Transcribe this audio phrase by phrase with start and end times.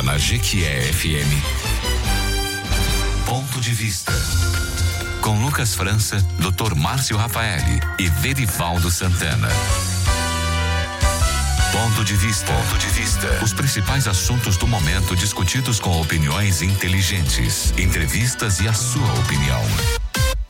[0.00, 1.30] agora na Jequié FM.
[3.26, 4.12] Ponto de vista.
[5.20, 6.74] Com Lucas França, Dr.
[6.74, 9.48] Márcio Rafaeli e Verivaldo Santana.
[11.72, 12.52] Ponto de vista.
[12.52, 13.26] Ponto de vista.
[13.42, 19.62] Os principais assuntos do momento discutidos com opiniões inteligentes, entrevistas e a sua opinião.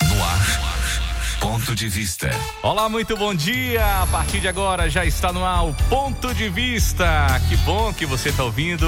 [0.08, 0.60] No ar.
[1.40, 2.30] Ponto de vista.
[2.62, 4.02] Olá, muito bom dia.
[4.02, 7.40] A partir de agora já está no ar o Ponto de Vista.
[7.48, 8.86] Que bom que você está ouvindo.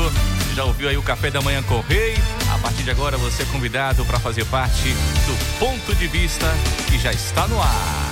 [0.55, 2.15] Já ouviu aí o café da manhã com o Rei?
[2.53, 6.47] A partir de agora você é convidado para fazer parte do Ponto de Vista
[6.91, 8.11] que já está no ar.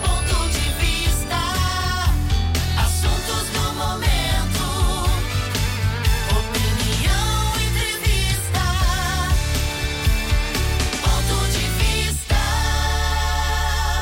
[0.00, 1.36] Ponto de vista,
[2.78, 4.62] assuntos do momento,
[6.30, 8.60] opinião, entrevista.
[11.02, 12.36] Ponto de vista.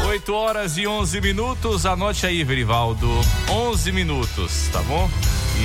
[0.07, 1.87] 8 horas e 11 minutos.
[1.87, 3.09] Anote aí, Verivaldo.
[3.49, 5.09] 11 minutos, tá bom?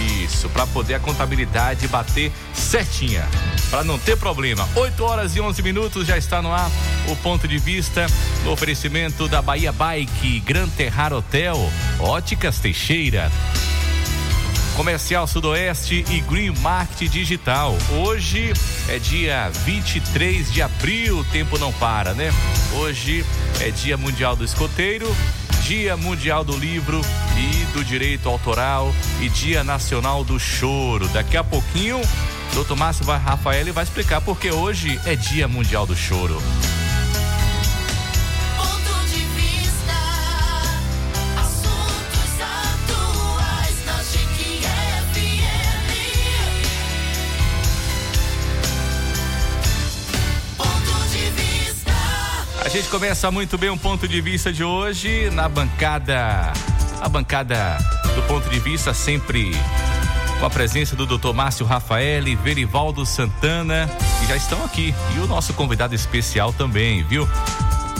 [0.01, 3.27] Isso, para poder a contabilidade bater certinha,
[3.69, 4.67] para não ter problema.
[4.75, 6.69] 8 horas e 11 minutos já está no ar
[7.07, 8.07] o ponto de vista
[8.43, 11.57] no oferecimento da Bahia Bike, Gran Terrar Hotel,
[11.99, 13.31] Óticas Teixeira,
[14.75, 17.77] Comercial Sudoeste e Green Market Digital.
[18.03, 18.53] Hoje
[18.87, 22.33] é dia 23 de abril, o tempo não para, né?
[22.73, 23.25] Hoje
[23.59, 25.13] é Dia Mundial do Escoteiro,
[25.61, 27.01] Dia Mundial do Livro
[27.37, 31.07] e do Direito Autoral e Dia Nacional do Choro.
[31.09, 32.01] Daqui a pouquinho,
[32.53, 32.75] Dr.
[32.75, 36.37] Márcio Rafael vai explicar porque hoje é Dia Mundial do Choro.
[52.71, 56.53] Gente começa muito bem um ponto de vista de hoje na bancada,
[57.01, 57.77] a bancada
[58.15, 59.51] do ponto de vista sempre
[60.39, 61.33] com a presença do Dr.
[61.33, 63.89] Márcio Rafael e Verivaldo Santana,
[64.21, 64.95] que já estão aqui.
[65.13, 67.27] E o nosso convidado especial também, viu?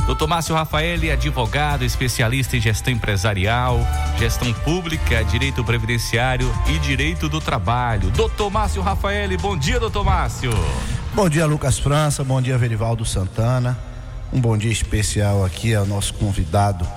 [0.08, 0.26] Dr.
[0.26, 3.78] Márcio Rafael é advogado, especialista em gestão empresarial,
[4.18, 8.10] gestão pública, direito previdenciário e direito do trabalho.
[8.12, 8.50] Dr.
[8.50, 10.52] Márcio Rafael, bom dia, doutor Márcio.
[11.14, 12.24] Bom dia, Lucas França.
[12.24, 13.91] Bom dia, Verivaldo Santana.
[14.34, 16.88] Um bom dia especial aqui ao nosso convidado,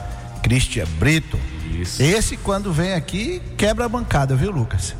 [0.43, 1.39] Cristian Brito.
[1.81, 2.03] Isso.
[2.03, 4.95] Esse, quando vem aqui, quebra a bancada, viu, Lucas?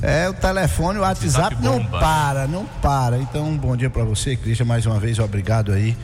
[0.00, 1.98] É, o telefone, o WhatsApp não bomba.
[1.98, 3.18] para, não para.
[3.18, 4.64] Então, um bom dia para você, Cristian.
[4.64, 5.96] Mais uma vez, obrigado aí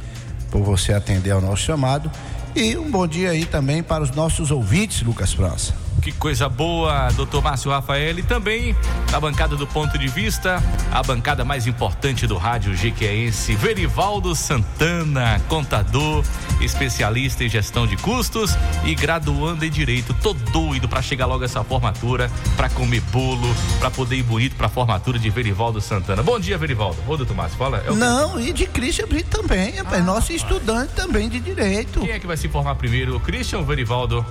[0.51, 2.11] por você atender ao nosso chamado.
[2.55, 5.75] E um bom dia aí também para os nossos ouvintes, Lucas França.
[6.03, 8.19] Que coisa boa, doutor Márcio Rafael.
[8.19, 8.75] E também
[9.13, 15.41] na bancada do ponto de vista, a bancada mais importante do rádio Jequiense, Verivaldo Santana,
[15.49, 16.25] contador,
[16.61, 20.13] especialista em gestão de custos e graduando em direito.
[20.15, 24.67] Tô doido para chegar logo essa formatura, para comer bolo, para poder ir bonito para
[24.67, 26.21] a formatura de Verivaldo Santana.
[26.21, 26.97] Bom dia, Verivaldo.
[27.07, 27.79] Ô, doutor Márcio, fala.
[27.87, 30.05] É Não, e de Cristian Brito também, rapaz.
[30.05, 32.01] nosso estudante também de direito.
[32.01, 34.27] Quem é que vai se formar primeiro, o Christian ou o Verivaldo?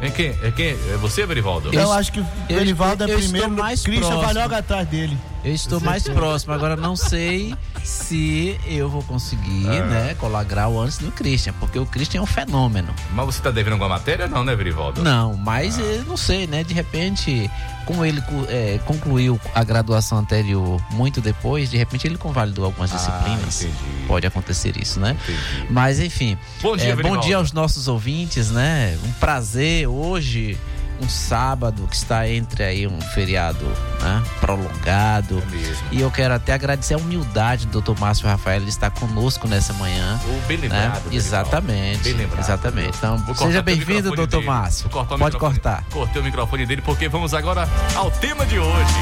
[0.00, 0.36] É quem?
[0.42, 0.70] É quem?
[0.70, 1.72] É você, Verivaldo?
[1.72, 4.40] Eu, acho que o eu- Verivaldo é eu primeiro, mais Christian vai próximo.
[4.42, 5.16] logo atrás dele.
[5.44, 9.84] Eu estou mais próximo, agora não sei se eu vou conseguir, Ah.
[9.86, 12.88] né, colar grau antes do Christian, porque o Christian é um fenômeno.
[13.12, 14.26] Mas você tá devendo alguma matéria?
[14.26, 15.02] Não, né, Verivaldo?
[15.02, 17.50] Não, mas eu não sei, né, de repente,
[17.84, 23.62] como ele é, concluiu a graduação anterior muito depois, de repente ele convalidou algumas disciplinas.
[23.62, 24.06] Ah, entendi.
[24.06, 25.16] Pode acontecer isso, né?
[25.22, 25.66] Entendi.
[25.70, 28.98] Mas enfim, Bom dia, é, bom dia aos nossos ouvintes, né?
[29.04, 30.58] Um prazer hoje,
[31.04, 33.64] um sábado que está entre aí um feriado
[34.00, 34.22] né?
[34.40, 35.42] prolongado.
[35.46, 35.86] É mesmo.
[35.92, 37.98] E eu quero até agradecer a humildade do Dr.
[38.00, 40.18] Márcio Rafael, ele está conosco nessa manhã.
[40.24, 40.62] Ô, bem Né?
[40.62, 40.92] lembrado.
[40.94, 41.14] Verivaldo.
[41.16, 42.02] Exatamente.
[42.04, 42.40] Bem lembrado.
[42.40, 42.96] Exatamente.
[42.96, 44.46] Então, Vou seja até o bem-vindo, dele.
[44.46, 44.88] Márcio.
[44.92, 45.84] O Pode cortar.
[45.90, 48.94] Cortei o microfone dele porque vamos agora ao tema de hoje.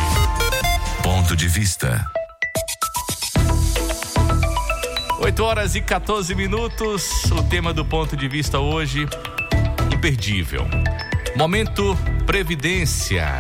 [1.03, 2.05] Ponto de vista.
[5.21, 7.09] 8 horas e 14 minutos.
[7.31, 9.07] O tema do ponto de vista hoje,
[9.93, 10.67] imperdível.
[11.35, 13.39] Momento Previdência.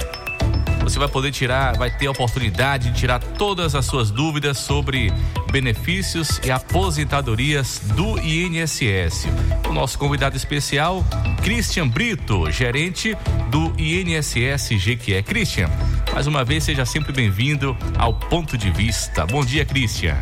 [0.82, 5.12] Você vai poder tirar, vai ter a oportunidade de tirar todas as suas dúvidas sobre
[5.52, 9.26] benefícios e aposentadorias do INSS.
[9.68, 11.04] O nosso convidado especial,
[11.42, 13.14] Christian Brito, gerente
[13.50, 15.22] do INSS Jequié.
[15.22, 15.68] Christian,
[16.12, 19.26] mais uma vez seja sempre bem-vindo ao Ponto de Vista.
[19.26, 20.16] Bom dia, Christian.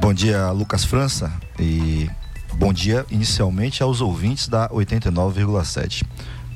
[0.00, 2.08] Bom dia, Lucas França, e
[2.52, 6.04] bom dia inicialmente aos ouvintes da 89,7.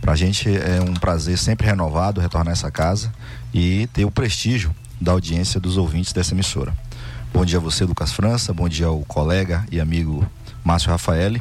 [0.01, 3.13] Pra gente é um prazer sempre renovado retornar a essa casa
[3.53, 6.73] e ter o prestígio da audiência dos ouvintes dessa emissora.
[7.33, 10.27] Bom dia a você, Lucas França, bom dia ao colega e amigo
[10.65, 11.39] Márcio Rafael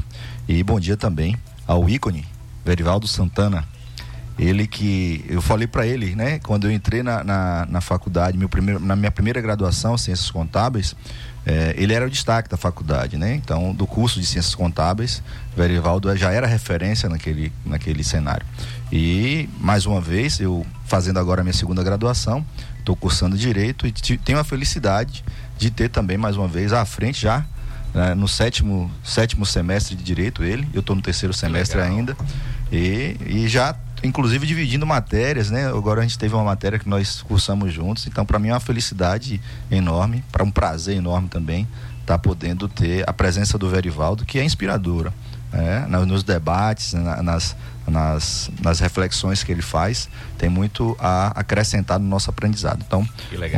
[0.47, 2.25] e bom dia também ao ícone
[2.65, 3.65] Verivaldo Santana.
[4.37, 6.37] Ele que eu falei para ele, né?
[6.39, 10.95] Quando eu entrei na, na, na faculdade, meu primeiro, na minha primeira graduação, ciências contábeis,
[11.49, 13.33] é, ele era o destaque da faculdade, né?
[13.33, 15.23] Então, do curso de ciências contábeis,
[15.55, 18.45] Verivaldo já era referência naquele, naquele cenário.
[18.91, 22.45] E, mais uma vez, eu fazendo agora a minha segunda graduação,
[22.79, 25.23] estou cursando direito e te- tenho a felicidade
[25.57, 27.45] de ter também, mais uma vez, à frente já,
[27.93, 30.67] né, no sétimo, sétimo semestre de direito, ele.
[30.73, 31.95] Eu estou no terceiro semestre legal.
[31.97, 32.17] ainda.
[32.71, 33.73] E, e já,
[34.03, 35.67] inclusive, dividindo matérias, né?
[35.67, 38.05] Agora a gente teve uma matéria que nós cursamos juntos.
[38.07, 39.41] Então, para mim é uma felicidade
[39.71, 41.67] enorme, para um prazer enorme também,
[42.01, 45.13] estar podendo ter a presença do Verivaldo, que é inspiradora.
[45.51, 45.87] né?
[46.05, 47.55] Nos debates, na- nas,
[47.87, 52.83] nas, nas reflexões que ele faz, tem muito a acrescentar no nosso aprendizado.
[52.85, 53.07] Então,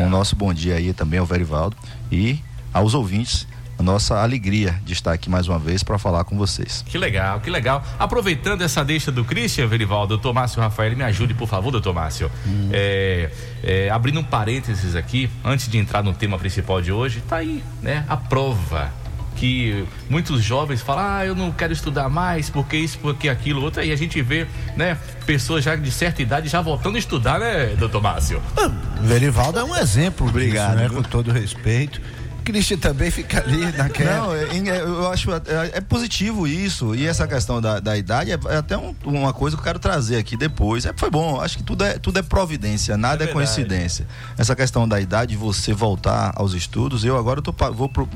[0.05, 1.75] o nosso bom dia aí também ao Verivaldo
[2.11, 2.39] e
[2.71, 3.47] aos ouvintes,
[3.79, 6.83] a nossa alegria de estar aqui mais uma vez para falar com vocês.
[6.85, 7.81] Que legal, que legal.
[7.97, 12.29] Aproveitando essa deixa do Christian, Verivaldo, doutor Márcio Rafael, me ajude, por favor, doutor Márcio.
[12.73, 13.29] É,
[13.63, 17.63] é, abrindo um parênteses aqui, antes de entrar no tema principal de hoje, tá aí,
[17.81, 18.03] né?
[18.09, 18.91] A prova.
[19.37, 23.79] Que muitos jovens falam, ah, eu não quero estudar mais, porque isso, porque aquilo, outro.
[23.79, 24.45] Aí a gente vê,
[24.75, 28.41] né, pessoas já de certa idade já voltando a estudar, né, doutor Márcio?
[29.01, 30.89] Verivaldo é um exemplo Obrigado, disso, né?
[30.93, 32.01] Com todo respeito.
[32.51, 34.17] Christian também fica ali naquela.
[34.17, 34.43] Não, é,
[34.77, 35.41] é, eu acho é,
[35.73, 36.93] é positivo isso.
[36.95, 39.79] E essa questão da, da idade é, é até um- uma coisa que eu quero
[39.79, 40.85] trazer aqui depois.
[40.85, 44.07] É, foi bom, acho que tudo é, tudo é providência, nada É é, coincidência.
[44.37, 48.07] Essa questão da idade, você voltar aos estudos, eu agora tô, vou pro,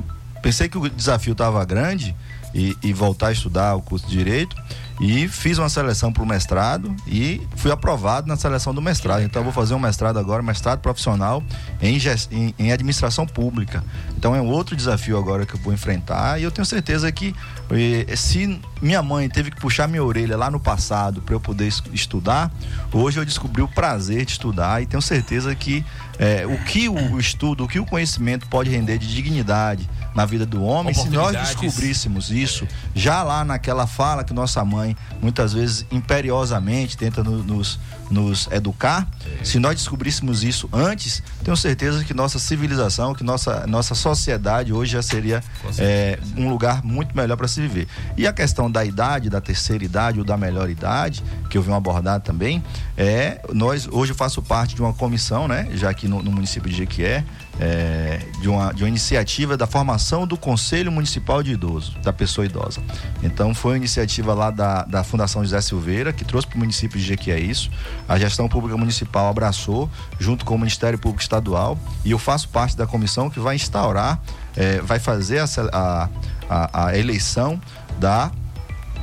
[0.41, 2.15] pensei que o desafio estava grande
[2.53, 4.56] e, e voltar a estudar o curso de direito.
[5.01, 9.24] E fiz uma seleção para o mestrado e fui aprovado na seleção do mestrado.
[9.24, 11.44] Então eu vou fazer um mestrado agora, mestrado profissional
[11.81, 11.98] em,
[12.31, 13.84] em, em administração pública.
[14.16, 17.36] Então é um outro desafio agora que eu vou enfrentar e eu tenho certeza que
[17.72, 21.68] eh, se minha mãe teve que puxar minha orelha lá no passado para eu poder
[21.68, 22.51] es- estudar,
[22.92, 25.84] hoje eu descobri o prazer de estudar e tenho certeza que
[26.19, 30.45] eh, o que o estudo, o que o conhecimento pode render de dignidade na vida
[30.45, 35.86] do homem, se nós descobríssemos isso já lá naquela fala que nossa mãe muitas vezes
[35.92, 37.80] imperiosamente tenta no- nos,
[38.10, 39.07] nos educar,
[39.44, 44.92] se nós descobríssemos isso antes, tenho certeza que nossa civilização, que nossa, nossa sociedade hoje
[44.94, 45.44] já seria
[45.80, 47.88] é, um lugar muito melhor para se viver.
[48.15, 51.75] E a questão da idade, da terceira idade ou da melhor idade, que eu venho
[51.75, 52.63] abordar também,
[52.95, 56.69] é nós hoje eu faço parte de uma comissão, né, já aqui no, no município
[56.69, 57.24] de Jequié,
[57.59, 62.45] é, de, uma, de uma iniciativa da formação do Conselho Municipal de Idoso, da pessoa
[62.45, 62.81] idosa.
[63.21, 67.00] Então foi uma iniciativa lá da, da Fundação José Silveira, que trouxe para o município
[67.00, 67.69] de Jequié isso.
[68.07, 69.89] A gestão pública municipal abraçou,
[70.19, 74.19] junto com o Ministério Público Estadual, e eu faço parte da comissão que vai instaurar,
[74.55, 76.09] é, vai fazer a, a,
[76.50, 77.61] a, a eleição
[78.00, 78.31] da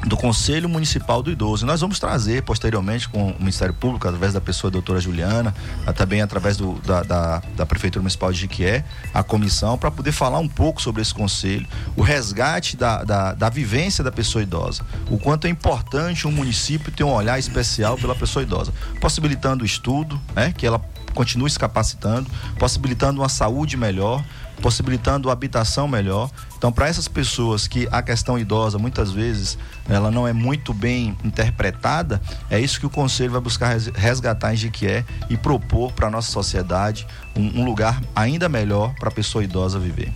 [0.07, 1.67] do Conselho Municipal do Idoso.
[1.67, 5.55] Nós vamos trazer posteriormente com o Ministério Público, através da pessoa doutora Juliana,
[5.97, 10.39] também através do- da, da, da Prefeitura Municipal de Jiquié, a comissão, para poder falar
[10.39, 11.67] um pouco sobre esse conselho,
[11.97, 16.91] o resgate da, da, da vivência da pessoa idosa, o quanto é importante um município
[16.91, 20.81] ter um olhar especial pela pessoa idosa, possibilitando o estudo, né, que ela
[21.15, 24.25] continue se capacitando, possibilitando uma saúde melhor,
[24.63, 26.31] possibilitando habitação melhor.
[26.61, 29.57] Então, para essas pessoas que a questão idosa muitas vezes
[29.89, 32.21] ela não é muito bem interpretada,
[32.51, 36.11] é isso que o conselho vai buscar res- resgatar em Jequié e propor para a
[36.11, 40.13] nossa sociedade um, um lugar ainda melhor para a pessoa idosa viver.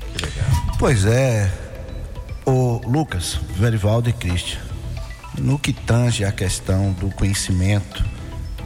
[0.79, 1.51] Pois é,
[2.45, 4.61] o Lucas, Verivaldo e Cristian,
[5.39, 8.05] no que tange a questão do conhecimento,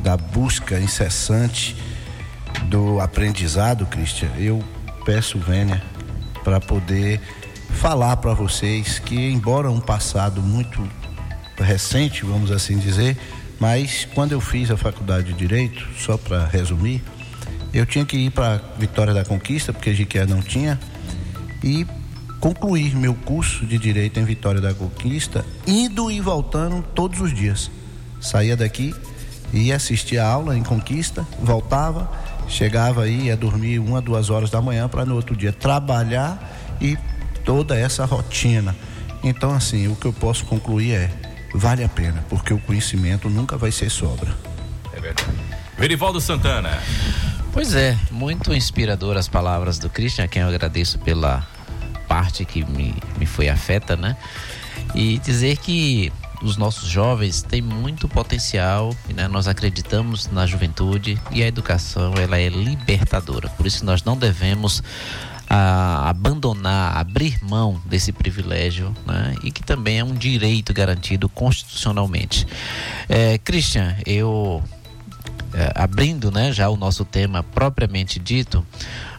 [0.02, 1.76] da busca incessante
[2.64, 4.64] do aprendizado, Cristian, eu
[5.04, 5.80] peço Vênia
[6.42, 7.20] para poder
[7.70, 10.88] falar para vocês que embora um passado muito
[11.56, 13.16] recente, vamos assim dizer,
[13.58, 17.02] mas quando eu fiz a faculdade de direito, só para resumir,
[17.72, 20.78] eu tinha que ir para Vitória da Conquista, porque Jiqué não tinha,
[21.62, 21.86] e
[22.40, 27.70] concluir meu curso de direito em Vitória da Conquista, indo e voltando todos os dias.
[28.20, 28.94] Saía daqui,
[29.52, 32.10] ia assistir a aula em Conquista, voltava,
[32.48, 36.96] chegava aí, ia dormir uma, duas horas da manhã para no outro dia trabalhar e
[37.48, 38.76] toda essa rotina.
[39.24, 41.10] Então, assim, o que eu posso concluir é:
[41.54, 44.36] vale a pena, porque o conhecimento nunca vai ser sobra.
[44.92, 45.30] É verdade.
[45.78, 46.78] Verivaldo Santana.
[47.50, 51.46] Pois é, muito inspirador as palavras do Christian, a quem eu agradeço pela
[52.06, 54.14] parte que me, me foi afeta, né?
[54.94, 56.12] E dizer que
[56.42, 59.26] os nossos jovens têm muito potencial, né?
[59.26, 63.48] nós acreditamos na juventude e a educação ela é libertadora.
[63.48, 64.82] Por isso nós não devemos
[65.48, 69.34] a abandonar, abrir mão desse privilégio, né?
[69.42, 72.46] E que também é um direito garantido constitucionalmente.
[73.08, 74.62] É, Christian, eu
[75.54, 78.64] é, abrindo, né, já o nosso tema propriamente dito,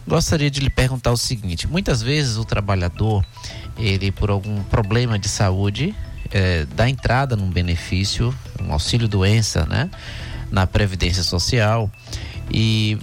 [0.06, 3.24] gostaria de lhe perguntar o seguinte: muitas vezes o trabalhador,
[3.76, 5.94] ele por algum problema de saúde,
[6.30, 9.90] é, dá entrada num benefício, um auxílio doença, né,
[10.50, 11.90] na previdência social
[12.52, 12.98] e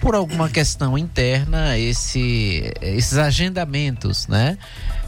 [0.00, 4.56] por alguma questão interna, esse, esses agendamentos, né?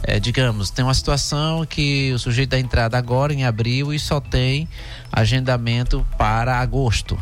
[0.03, 4.19] É, digamos, tem uma situação que o sujeito dá entrada agora em abril e só
[4.19, 4.67] tem
[5.11, 7.17] agendamento para agosto,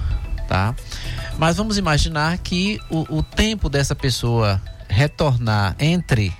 [0.47, 0.75] tá?
[1.37, 6.33] Mas vamos imaginar que o, o tempo dessa pessoa retornar entre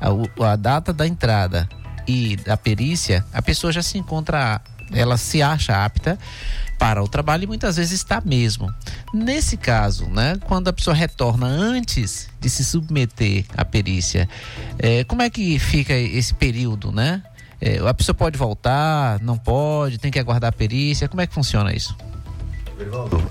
[0.00, 1.68] a, a data da entrada
[2.06, 4.60] e da perícia, a pessoa já se encontra,
[4.92, 6.18] ela se acha apta
[6.78, 8.72] para o trabalho e muitas vezes está mesmo.
[9.12, 14.28] Nesse caso, né, quando a pessoa retorna antes de se submeter à perícia,
[14.78, 17.22] é, como é que fica esse período, né?
[17.60, 21.32] É, a pessoa pode voltar, não pode, tem que aguardar a perícia, como é que
[21.32, 21.96] funciona isso?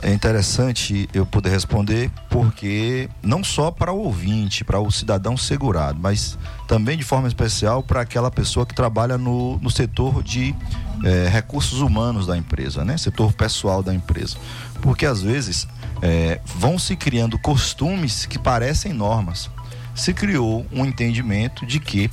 [0.02, 6.00] É interessante eu poder responder porque não só para o ouvinte, para o cidadão segurado,
[6.00, 10.56] mas também de forma especial para aquela pessoa que trabalha no, no setor de
[11.04, 12.98] é, recursos humanos da empresa, né?
[12.98, 14.38] Setor pessoal da empresa.
[14.82, 15.68] Porque às vezes
[16.02, 19.50] é, vão se criando costumes que parecem normas.
[19.96, 22.10] Se criou um entendimento de que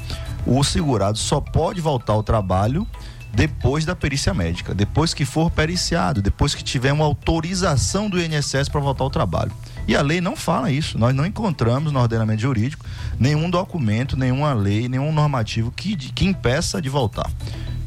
[0.47, 2.87] o segurado só pode voltar ao trabalho
[3.33, 8.69] depois da perícia médica, depois que for periciado, depois que tiver uma autorização do INSS
[8.69, 9.53] para voltar ao trabalho.
[9.87, 10.99] E a lei não fala isso.
[10.99, 12.85] Nós não encontramos no ordenamento jurídico
[13.19, 17.31] nenhum documento, nenhuma lei, nenhum normativo que, que impeça de voltar.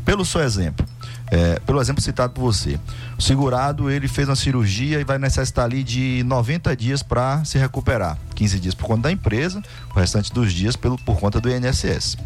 [0.04, 0.86] Pelo seu exemplo,
[1.32, 2.78] é, pelo exemplo citado por você,
[3.18, 7.58] o segurado ele fez uma cirurgia e vai necessitar ali de 90 dias para se
[7.58, 9.62] recuperar, 15 dias por conta da empresa,
[9.96, 12.18] o restante dos dias pelo, por conta do INSS.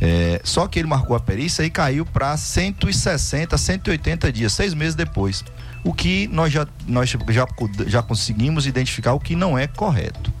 [0.00, 4.94] É, só que ele marcou a perícia e caiu para 160, 180 dias, seis meses
[4.94, 5.44] depois.
[5.84, 7.46] O que nós já, nós já,
[7.86, 10.32] já conseguimos identificar o que não é correto.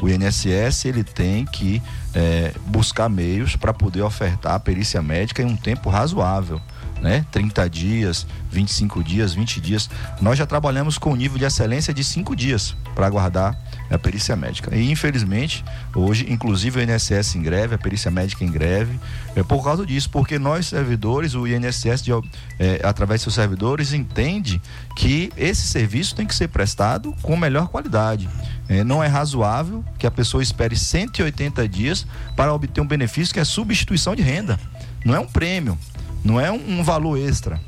[0.00, 1.82] O INSS ele tem que
[2.14, 6.60] é, buscar meios para poder ofertar a perícia médica em um tempo razoável.
[7.00, 7.24] Né?
[7.30, 9.88] 30 dias, 25 dias, 20 dias.
[10.20, 13.56] Nós já trabalhamos com nível de excelência de 5 dias para aguardar
[13.90, 14.74] a perícia médica.
[14.74, 15.64] E infelizmente,
[15.94, 18.98] hoje, inclusive o INSS em greve, a perícia médica em greve,
[19.34, 22.12] é por causa disso, porque nós servidores, o INSS, de,
[22.58, 24.60] é, através de seus servidores, entende
[24.96, 28.28] que esse serviço tem que ser prestado com melhor qualidade.
[28.68, 33.40] É, não é razoável que a pessoa espere 180 dias para obter um benefício que
[33.40, 34.58] é substituição de renda.
[35.04, 35.78] Não é um prêmio,
[36.24, 37.60] não é um, um valor extra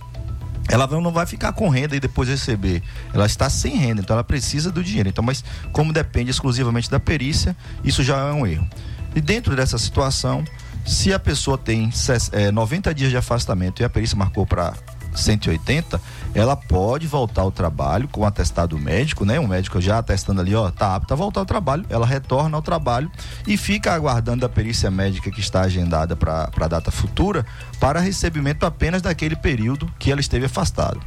[0.69, 2.83] ela não vai ficar com renda e depois receber.
[3.13, 5.09] Ela está sem renda, então ela precisa do dinheiro.
[5.09, 8.69] Então, mas como depende exclusivamente da perícia, isso já é um erro.
[9.15, 10.45] E dentro dessa situação,
[10.87, 11.91] se a pessoa tem
[12.33, 14.75] é, 90 dias de afastamento e a perícia marcou para
[15.15, 16.01] 180,
[16.35, 19.41] ela pode voltar ao trabalho com atestado médico, né?
[19.41, 22.63] Um médico já atestando ali, ó, tá apta a voltar ao trabalho, ela retorna ao
[22.63, 23.11] trabalho
[23.47, 27.45] e fica aguardando a perícia médica que está agendada para a data futura
[27.81, 31.01] para recebimento apenas daquele período que ela esteve afastado.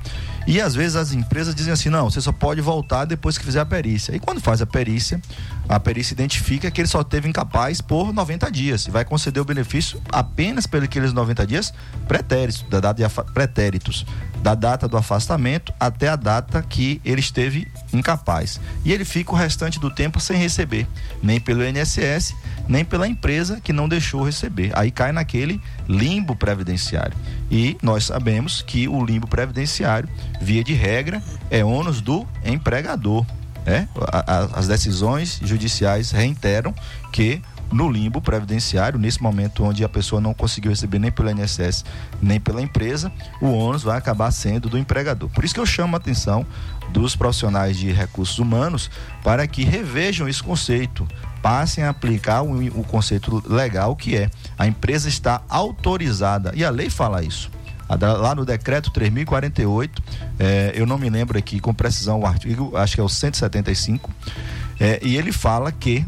[0.48, 3.60] E às vezes as empresas dizem assim: não, você só pode voltar depois que fizer
[3.60, 4.16] a perícia.
[4.16, 5.22] E quando faz a perícia,
[5.70, 9.46] a perícia identifica que ele só teve incapaz por 90 dias e vai conceder o
[9.46, 11.74] benefício apenas pelos aqueles 90 dias
[12.08, 14.06] pretéritos, da data de pretéritos,
[14.42, 18.60] da data do afastamento até a data que ele esteve incapaz.
[18.84, 20.88] E ele fica o restante do tempo sem receber,
[21.22, 22.34] nem pelo INSS,
[22.68, 24.72] nem pela empresa que não deixou receber.
[24.76, 27.16] Aí cai naquele limbo previdenciário.
[27.50, 30.10] E nós sabemos que o limbo previdenciário,
[30.42, 33.26] via de regra, é ônus do empregador.
[33.64, 33.88] Né?
[34.56, 36.74] as decisões judiciais reiteram
[37.14, 37.40] que
[37.72, 41.86] no limbo previdenciário, nesse momento onde a pessoa não conseguiu receber nem pelo INSS
[42.22, 43.12] nem pela empresa,
[43.42, 45.30] o ônus vai acabar sendo do empregador.
[45.30, 46.46] Por isso que eu chamo a atenção
[46.90, 48.92] dos profissionais de recursos humanos
[49.24, 51.08] para que revejam esse conceito,
[51.42, 56.70] passem a aplicar o, o conceito legal que é a empresa está autorizada e a
[56.70, 57.50] lei fala isso.
[58.00, 60.02] Lá no decreto 3048,
[60.40, 64.10] é, eu não me lembro aqui com precisão o artigo, acho que é o 175,
[64.80, 66.06] é, e ele fala que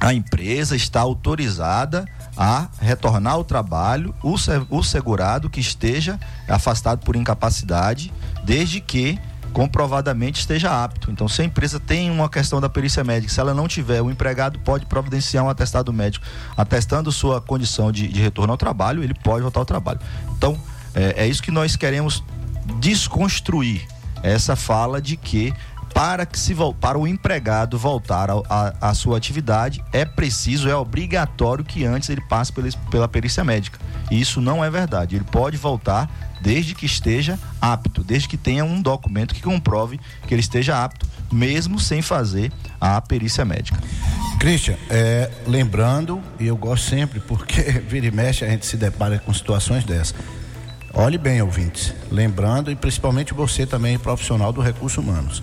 [0.00, 8.10] a empresa está autorizada a retornar ao trabalho o, segurado que esteja afastado por incapacidade,
[8.42, 9.18] desde que
[9.52, 11.10] comprovadamente esteja apto.
[11.10, 14.10] Então, se a empresa tem uma questão da perícia médica, se ela não tiver, o
[14.10, 16.24] empregado pode providenciar um atestado médico
[16.56, 20.00] atestando sua condição de, de retorno ao trabalho, ele pode voltar ao trabalho.
[20.36, 20.58] Então,
[20.94, 22.22] é, é isso que nós queremos
[22.78, 23.86] desconstruir
[24.22, 25.52] essa fala de que
[26.00, 28.28] para que se para o empregado voltar
[28.80, 33.78] à sua atividade é preciso, é obrigatório que antes ele passe pela, pela perícia médica.
[34.10, 35.16] E isso não é verdade.
[35.16, 40.32] Ele pode voltar desde que esteja apto, desde que tenha um documento que comprove que
[40.32, 43.78] ele esteja apto, mesmo sem fazer a perícia médica.
[44.38, 49.18] Christian, é, lembrando, e eu gosto sempre, porque vira e mexe a gente se depara
[49.18, 50.14] com situações dessas.
[50.94, 55.42] Olhe bem, ouvintes, lembrando, e principalmente você também, profissional do recursos humanos.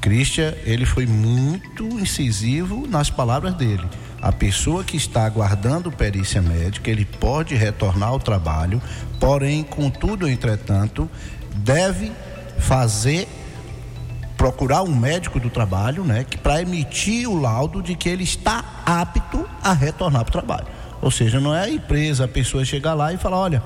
[0.00, 3.84] Christian, ele foi muito incisivo nas palavras dele.
[4.20, 8.80] A pessoa que está aguardando perícia médica, ele pode retornar ao trabalho,
[9.18, 11.08] porém, contudo, entretanto,
[11.56, 12.12] deve
[12.58, 13.28] fazer
[14.36, 18.64] procurar um médico do trabalho, né, que para emitir o laudo de que ele está
[18.86, 20.66] apto a retornar para o trabalho.
[21.02, 23.62] Ou seja, não é a empresa, a pessoa chegar lá e falar, olha,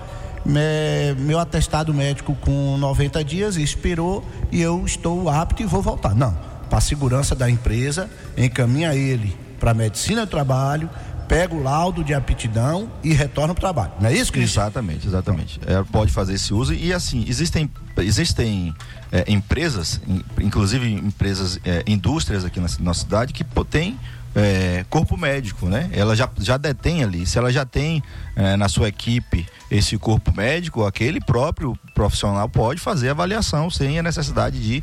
[1.18, 6.14] meu atestado médico com 90 dias expirou e eu estou apto e vou voltar.
[6.14, 6.36] Não,
[6.68, 10.90] para a segurança da empresa, encaminha ele para a medicina do trabalho,
[11.26, 13.92] pega o laudo de aptidão e retorna para o trabalho.
[13.98, 14.62] Não é isso, Cristian?
[14.64, 15.60] Exatamente, exatamente.
[15.66, 18.74] É, pode fazer esse uso e assim existem existem
[19.10, 23.98] é, empresas, in- inclusive empresas, é, indústrias aqui na, na cidade que tem
[24.34, 25.88] é, corpo médico, né?
[25.92, 27.24] Ela já, já detém ali.
[27.26, 28.02] Se ela já tem
[28.34, 34.02] é, na sua equipe esse corpo médico, aquele próprio profissional pode fazer avaliação sem a
[34.02, 34.82] necessidade de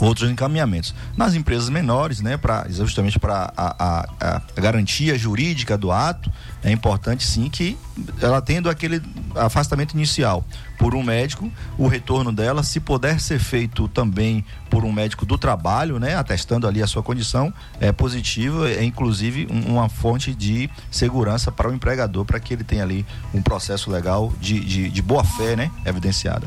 [0.00, 0.92] outros encaminhamentos.
[1.16, 3.84] Nas empresas menores, né, pra, justamente para a,
[4.20, 6.32] a- a garantia jurídica do ato,
[6.64, 7.78] é importante sim que
[8.20, 9.00] ela tendo aquele
[9.36, 10.44] afastamento inicial
[10.78, 15.38] por um médico, o retorno dela, se puder ser feito também por um médico do
[15.38, 20.68] trabalho, né, atestando ali a sua condição, é positivo, é inclusive um- uma fonte de
[20.90, 25.02] segurança para o empregador, para que ele tenha ali um processo legal de, de, de
[25.02, 26.46] boa fé, né, evidenciada.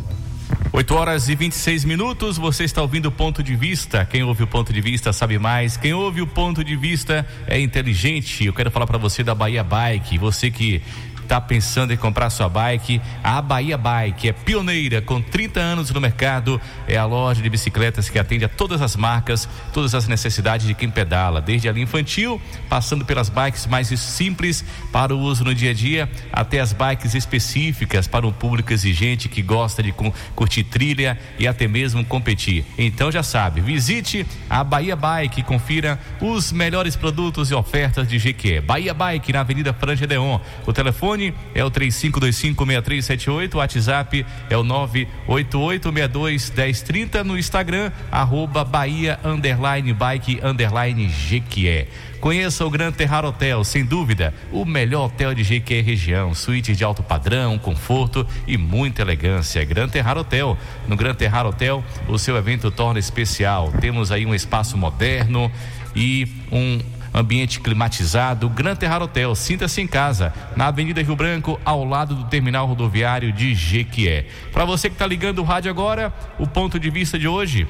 [0.72, 4.05] 8 horas e 26 minutos, você está ouvindo o ponto de vista.
[4.05, 5.75] Quem ouve o ponto de vista sabe mais.
[5.75, 8.46] Quem ouve o ponto de vista é inteligente.
[8.46, 10.17] Eu quero falar para você da Bahia Bike.
[10.17, 10.81] Você que
[11.27, 16.00] está pensando em comprar sua bike, a Bahia Bike é pioneira com 30 anos no
[16.00, 16.60] mercado.
[16.88, 20.74] É a loja de bicicletas que atende a todas as marcas, todas as necessidades de
[20.74, 25.54] quem pedala, desde a linha infantil, passando pelas bikes mais simples para o uso no
[25.54, 30.13] dia a dia, até as bikes específicas para um público exigente que gosta de cu-
[30.34, 32.63] curtir trilha e até mesmo competir.
[32.78, 38.17] Então já sabe, visite a Bahia Bike e confira os melhores produtos e ofertas de
[38.17, 38.62] GQ.
[38.62, 40.39] Bahia Bike na Avenida Franja Deon.
[40.65, 41.16] O telefone
[41.53, 51.06] é o 35256378, o WhatsApp é o 988621030 no Instagram arroba Bahia underline bike underline
[51.08, 51.88] GQE.
[52.19, 56.84] Conheça o Gran Terrar Hotel, sem dúvida, o melhor hotel de GQ região, suítes de
[56.84, 59.63] alto padrão, conforto e muita elegância.
[59.63, 60.58] Gran Terrar Hotel.
[60.88, 63.71] No Gran Terrar Hotel, o seu evento torna especial.
[63.80, 65.51] Temos aí um espaço moderno
[65.95, 66.80] e um
[67.17, 68.49] ambiente climatizado.
[68.49, 73.32] Gran Terrar Hotel, sinta-se em casa, na Avenida Rio Branco, ao lado do terminal rodoviário
[73.32, 74.27] de Jequié.
[74.51, 77.67] Para você que está ligando o rádio agora, o ponto de vista de hoje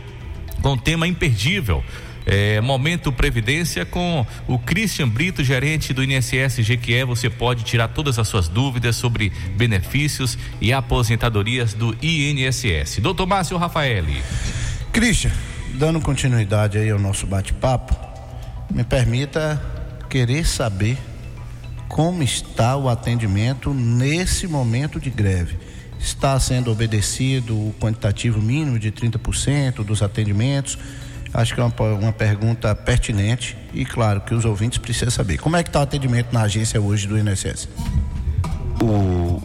[0.61, 1.83] com um tema imperdível.
[2.29, 7.05] É, Momento Previdência com o Christian Brito, gerente do INSS Jequié.
[7.05, 12.99] Você pode tirar todas as suas dúvidas sobre benefícios e aposentadorias do INSS.
[12.99, 14.21] Doutor Márcio Rafaeli.
[14.91, 15.31] Christian,
[15.75, 18.06] dando continuidade aí ao nosso bate-papo,
[18.69, 19.61] me permita
[20.09, 20.97] querer saber
[21.87, 25.57] como está o atendimento nesse momento de greve.
[25.99, 30.77] Está sendo obedecido o quantitativo mínimo de 30% dos atendimentos?
[31.33, 35.37] Acho que é uma, uma pergunta pertinente e claro que os ouvintes precisam saber.
[35.37, 37.67] Como é que está o atendimento na agência hoje do INSS?
[38.81, 39.41] O,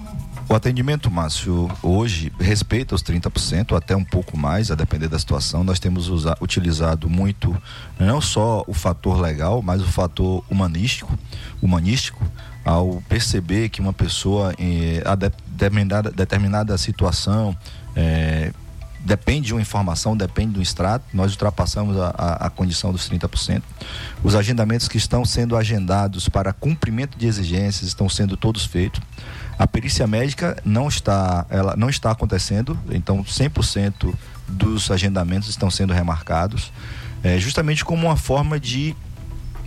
[0.52, 5.64] o atendimento, Márcio, hoje respeita os 30%, até um pouco mais, a depender da situação.
[5.64, 7.56] Nós temos usa- utilizado muito,
[7.98, 11.18] não só o fator legal, mas o fator humanístico,
[11.62, 12.22] humanístico
[12.64, 17.56] ao perceber que uma pessoa em a de- determinada, determinada situação
[17.96, 18.52] eh,
[19.00, 23.62] depende de uma informação, depende do extrato, nós ultrapassamos a, a, a condição dos 30%.
[24.22, 29.00] Os agendamentos que estão sendo agendados para cumprimento de exigências estão sendo todos feitos.
[29.58, 34.12] A perícia médica não está, ela não está acontecendo, então 100%
[34.48, 36.72] dos agendamentos estão sendo remarcados,
[37.22, 38.96] é, justamente como uma forma de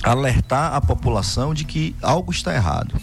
[0.03, 2.99] alertar a população de que algo está errado.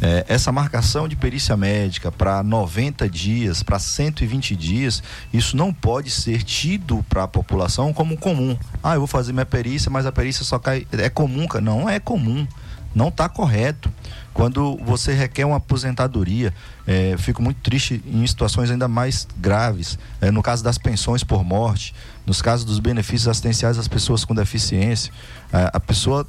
[0.00, 6.10] É, essa marcação de perícia médica para 90 dias, para 120 dias, isso não pode
[6.10, 8.56] ser tido para a população como comum.
[8.82, 10.86] Ah, eu vou fazer minha perícia, mas a perícia só cai.
[10.92, 11.64] É comum, cara.
[11.64, 12.46] Não é comum.
[12.94, 13.90] Não está correto.
[14.34, 16.54] Quando você requer uma aposentadoria,
[16.86, 19.98] é, fico muito triste em situações ainda mais graves.
[20.20, 21.94] É, no caso das pensões por morte,
[22.26, 25.12] nos casos dos benefícios assistenciais às pessoas com deficiência,
[25.52, 26.26] é, a pessoa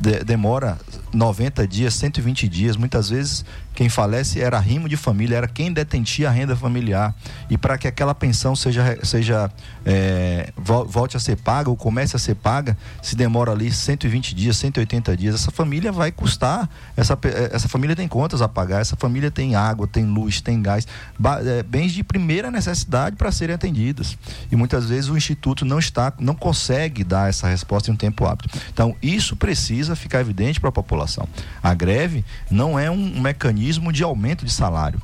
[0.00, 0.78] de, demora
[1.12, 2.76] 90 dias, 120 dias.
[2.76, 3.44] Muitas vezes
[3.78, 7.14] quem falece era rimo de família, era quem detentia a renda familiar.
[7.48, 9.48] E para que aquela pensão seja, seja
[9.86, 14.56] é, volte a ser paga ou comece a ser paga, se demora ali 120 dias,
[14.56, 15.36] 180 dias.
[15.36, 17.16] Essa família vai custar, essa,
[17.52, 20.84] essa família tem contas a pagar, essa família tem água, tem luz, tem gás,
[21.46, 24.18] é, bens de primeira necessidade para serem atendidas.
[24.50, 28.26] E muitas vezes o Instituto não está, não consegue dar essa resposta em um tempo
[28.26, 28.50] hábil.
[28.72, 31.28] Então, isso precisa ficar evidente para a população.
[31.62, 35.00] A greve não é um mecanismo mecanismo de aumento de salário.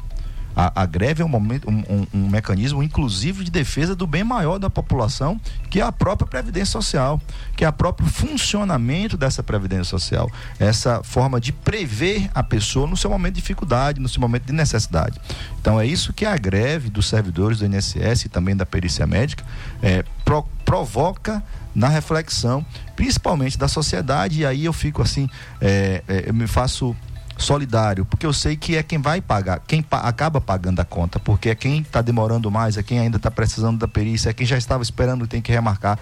[0.56, 4.22] A, a greve é um, momento, um, um, um, mecanismo, inclusive, de defesa do bem
[4.22, 7.20] maior da população, que é a própria Previdência Social,
[7.56, 10.30] que é o próprio funcionamento dessa Previdência Social.
[10.60, 14.52] Essa forma de prever a pessoa no seu momento de dificuldade, no seu momento de
[14.52, 15.20] necessidade.
[15.60, 19.44] Então, é isso que a greve dos servidores do INSS e também da perícia médica
[19.82, 21.42] é, pro, provoca
[21.74, 25.28] na reflexão, principalmente da sociedade, e aí eu fico assim,
[25.60, 26.94] é, é, eu me faço
[27.36, 31.18] solidário, porque eu sei que é quem vai pagar, quem pa acaba pagando a conta,
[31.18, 34.46] porque é quem está demorando mais, é quem ainda está precisando da perícia, é quem
[34.46, 35.98] já estava esperando e tem que remarcar.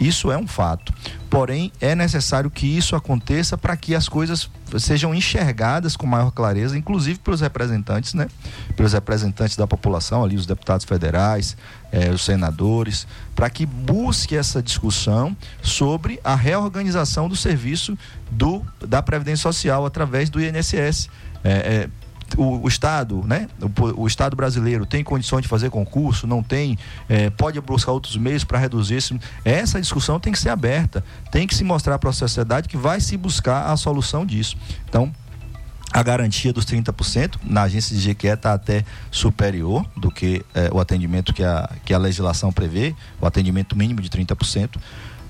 [0.00, 0.94] Isso é um fato.
[1.28, 6.76] Porém, é necessário que isso aconteça para que as coisas sejam enxergadas com maior clareza,
[6.76, 8.26] inclusive pelos representantes, né?
[8.74, 11.56] Pelos representantes da população, ali, os deputados federais,
[11.92, 17.96] eh, os senadores, para que busque essa discussão sobre a reorganização do serviço
[18.30, 21.10] do, da Previdência Social através do INSS.
[21.44, 21.90] É, é,
[22.36, 23.48] o, o, Estado, né?
[23.60, 28.16] O, o, Estado brasileiro tem condições de fazer concurso, não tem, é, pode buscar outros
[28.16, 29.18] meios para reduzir isso.
[29.44, 33.00] Essa discussão tem que ser aberta, tem que se mostrar para a sociedade que vai
[33.00, 34.56] se buscar a solução disso.
[34.88, 35.12] Então,
[35.92, 40.78] a garantia dos 30% na agência de GQE está até superior do que é, o
[40.78, 44.76] atendimento que a, que a legislação prevê, o atendimento mínimo de 30%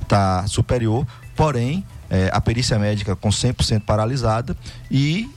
[0.03, 4.55] está superior, porém é, a perícia médica com 100% paralisada
[4.91, 5.31] e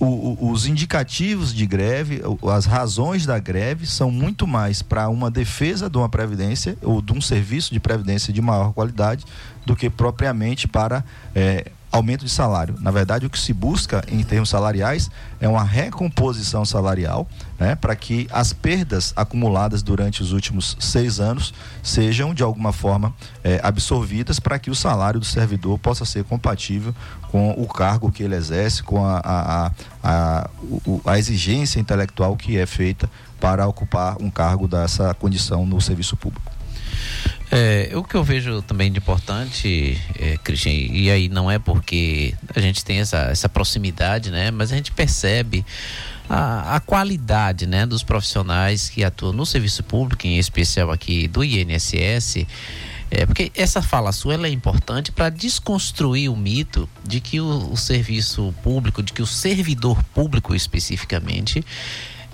[0.00, 5.30] o, o, os indicativos de greve, as razões da greve são muito mais para uma
[5.30, 9.26] defesa de uma previdência ou de um serviço de previdência de maior qualidade
[9.66, 12.76] do que propriamente para é, aumento de salário.
[12.80, 17.96] Na verdade, o que se busca em termos salariais é uma recomposição salarial, né, para
[17.96, 24.38] que as perdas acumuladas durante os últimos seis anos sejam de alguma forma é, absorvidas
[24.38, 26.94] para que o salário do servidor possa ser compatível
[27.30, 29.72] com o cargo que ele exerce, com a, a, a,
[30.02, 30.50] a,
[31.06, 36.59] a exigência intelectual que é feita para ocupar um cargo dessa condição no serviço público.
[37.50, 42.60] É, o que eu vejo também de importante, é, e aí não é porque a
[42.60, 44.50] gente tem essa, essa proximidade, né?
[44.50, 45.64] Mas a gente percebe
[46.28, 51.42] a, a qualidade né, dos profissionais que atuam no serviço público, em especial aqui do
[51.42, 52.46] INSS.
[53.10, 57.76] É, porque essa fala sua é importante para desconstruir o mito de que o, o
[57.76, 61.64] serviço público, de que o servidor público especificamente,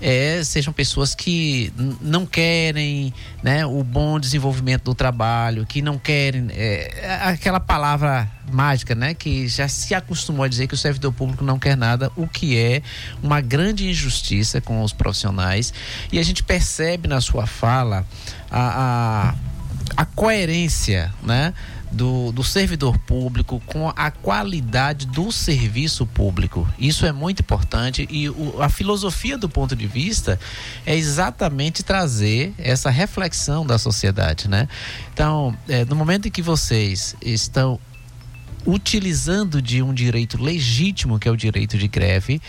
[0.01, 6.49] é, sejam pessoas que não querem né, o bom desenvolvimento do trabalho, que não querem
[6.51, 11.43] é, aquela palavra mágica, né, que já se acostumou a dizer que o servidor público
[11.43, 12.83] não quer nada, o que é
[13.23, 15.73] uma grande injustiça com os profissionais.
[16.13, 18.05] E a gente percebe na sua fala
[18.51, 19.35] a,
[19.97, 21.55] a, a coerência, né?
[21.91, 26.69] Do, do servidor público com a qualidade do serviço público.
[26.79, 30.39] Isso é muito importante e o, a filosofia do ponto de vista
[30.85, 34.69] é exatamente trazer essa reflexão da sociedade, né?
[35.13, 37.79] Então, é, no momento em que vocês estão
[38.67, 42.43] utilizando de um direito legítimo, que é o direito de greve,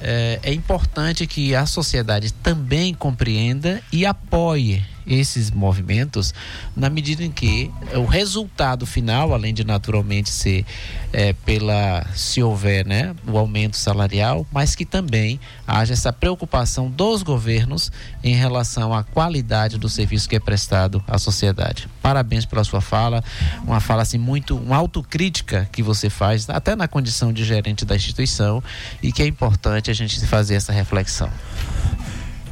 [0.00, 6.34] é, é importante que a sociedade também compreenda e apoie esses movimentos
[6.76, 10.64] na medida em que o resultado final, além de naturalmente ser
[11.12, 17.22] é, pela se houver né, o aumento salarial, mas que também haja essa preocupação dos
[17.22, 17.90] governos
[18.22, 21.88] em relação à qualidade do serviço que é prestado à sociedade.
[22.00, 23.22] Parabéns pela sua fala,
[23.64, 27.96] uma fala assim muito, uma autocrítica que você faz, até na condição de gerente da
[27.96, 28.62] instituição,
[29.02, 31.30] e que é importante a gente fazer essa reflexão.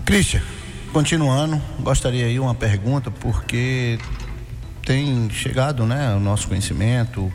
[0.04, 0.42] Christian,
[0.92, 3.96] Continuando, gostaria aí uma pergunta, porque
[4.84, 7.32] tem chegado né, ao nosso conhecimento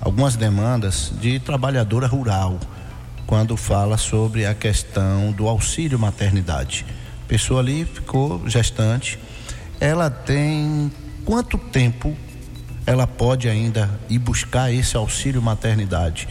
[0.00, 2.60] algumas demandas de trabalhadora rural,
[3.26, 6.86] quando fala sobre a questão do auxílio maternidade.
[7.24, 9.18] A pessoa ali ficou gestante,
[9.80, 10.92] ela tem
[11.24, 12.16] quanto tempo
[12.86, 16.28] ela pode ainda ir buscar esse auxílio maternidade?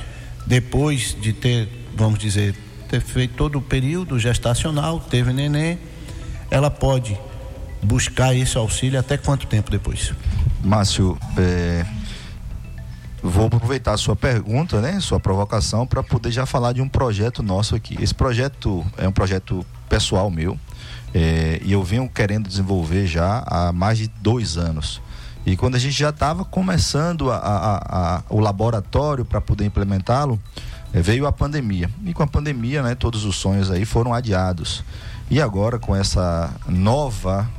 [0.47, 2.55] Depois de ter vamos dizer,
[2.89, 5.77] ter feito todo o período gestacional, teve neném,
[6.51, 7.17] ela pode
[7.81, 10.13] buscar esse auxílio até quanto tempo depois?
[10.63, 11.85] Márcio, é,
[13.23, 17.41] vou aproveitar a sua pergunta, né, sua provocação, para poder já falar de um projeto
[17.41, 17.97] nosso aqui.
[17.99, 20.59] Esse projeto é um projeto pessoal meu
[21.13, 25.01] é, e eu venho querendo desenvolver já há mais de dois anos.
[25.45, 30.39] E quando a gente já estava começando a, a, a, o laboratório para poder implementá-lo,
[30.93, 31.89] é, veio a pandemia.
[32.05, 34.83] E com a pandemia, né, todos os sonhos aí foram adiados.
[35.31, 37.49] E agora, com essa nova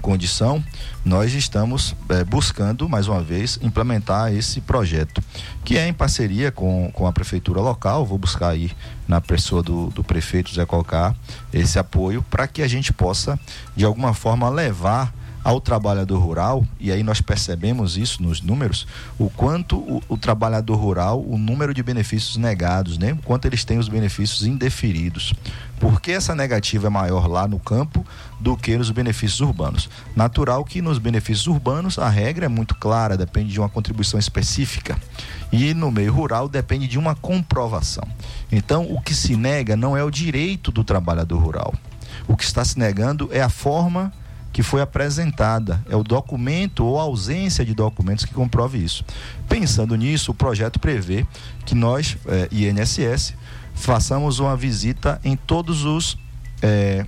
[0.00, 0.60] condição,
[1.04, 5.22] nós estamos é, buscando, mais uma vez, implementar esse projeto,
[5.64, 8.04] que é em parceria com, com a prefeitura local.
[8.04, 8.72] Vou buscar aí
[9.06, 11.14] na pessoa do, do prefeito Zé Colcar
[11.52, 13.38] esse apoio para que a gente possa,
[13.76, 18.86] de alguma forma, levar ao trabalhador rural, e aí nós percebemos isso nos números,
[19.18, 23.12] o quanto o, o, trabalhador rural, o número de benefícios negados, né?
[23.12, 25.34] O quanto eles têm os benefícios indeferidos.
[25.82, 28.06] Por que essa negativa é maior lá no campo
[28.38, 29.90] do que nos benefícios urbanos?
[30.14, 34.96] Natural que nos benefícios urbanos a regra é muito clara, depende de uma contribuição específica.
[35.50, 38.06] E no meio rural depende de uma comprovação.
[38.52, 41.74] Então, o que se nega não é o direito do trabalhador rural.
[42.28, 44.12] O que está se negando é a forma
[44.52, 45.84] que foi apresentada.
[45.90, 49.04] É o documento ou ausência de documentos que comprove isso.
[49.48, 51.26] Pensando nisso, o projeto prevê
[51.66, 53.34] que nós, eh, INSS,
[53.74, 56.18] façamos uma visita em todos os.
[56.62, 57.04] Eh,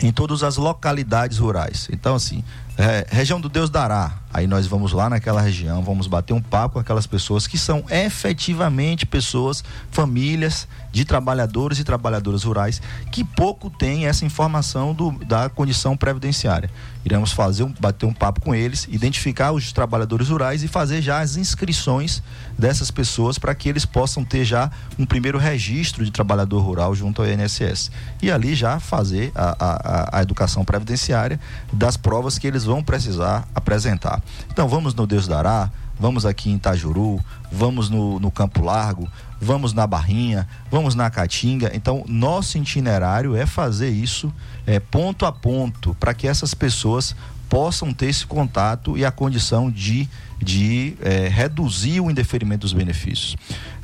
[0.00, 1.88] em todas as localidades rurais.
[1.92, 2.42] Então, assim,
[2.76, 4.22] é, região do Deus dará.
[4.34, 7.84] Aí nós vamos lá naquela região, vamos bater um papo com aquelas pessoas que são
[7.90, 12.80] efetivamente pessoas, famílias de trabalhadores e trabalhadoras rurais
[13.10, 16.70] que pouco têm essa informação do, da condição previdenciária.
[17.04, 21.20] Iremos fazer um, bater um papo com eles, identificar os trabalhadores rurais e fazer já
[21.20, 22.22] as inscrições
[22.56, 27.20] dessas pessoas para que eles possam ter já um primeiro registro de trabalhador rural junto
[27.20, 27.90] ao INSS.
[28.22, 31.40] E ali já fazer a, a, a educação previdenciária
[31.72, 34.22] das provas que eles eles vão precisar apresentar.
[34.50, 37.20] Então vamos no Deus dará, vamos aqui em Itajuru,
[37.50, 39.08] vamos no, no Campo Largo,
[39.40, 41.72] vamos na Barrinha, vamos na Caatinga.
[41.74, 44.32] Então, nosso itinerário é fazer isso
[44.66, 47.14] é, ponto a ponto, para que essas pessoas
[47.48, 50.08] possam ter esse contato e a condição de,
[50.40, 53.36] de é, reduzir o indeferimento dos benefícios.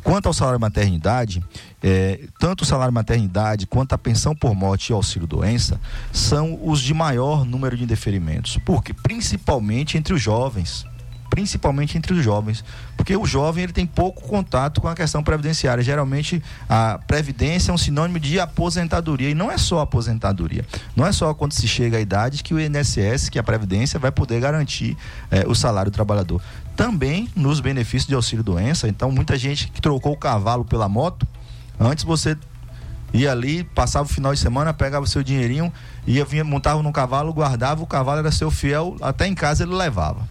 [0.08, 1.44] Quanto ao salário maternidade,
[1.82, 5.78] é, tanto o salário maternidade quanto a pensão por morte e auxílio doença
[6.10, 10.86] são os de maior número de indeferimentos, porque principalmente entre os jovens
[11.28, 12.64] principalmente entre os jovens,
[12.96, 15.84] porque o jovem ele tem pouco contato com a questão previdenciária.
[15.84, 20.64] Geralmente a previdência é um sinônimo de aposentadoria e não é só aposentadoria.
[20.96, 24.10] Não é só quando se chega à idade que o INSS, que a previdência vai
[24.10, 24.96] poder garantir
[25.30, 26.40] eh, o salário do trabalhador.
[26.78, 28.86] Também nos benefícios de auxílio doença.
[28.86, 31.26] Então muita gente que trocou o cavalo pela moto,
[31.78, 32.36] antes você
[33.12, 35.72] ia ali, passava o final de semana, pegava o seu dinheirinho,
[36.06, 39.74] ia vinha, montava no cavalo, guardava, o cavalo era seu fiel, até em casa ele
[39.74, 40.28] levava.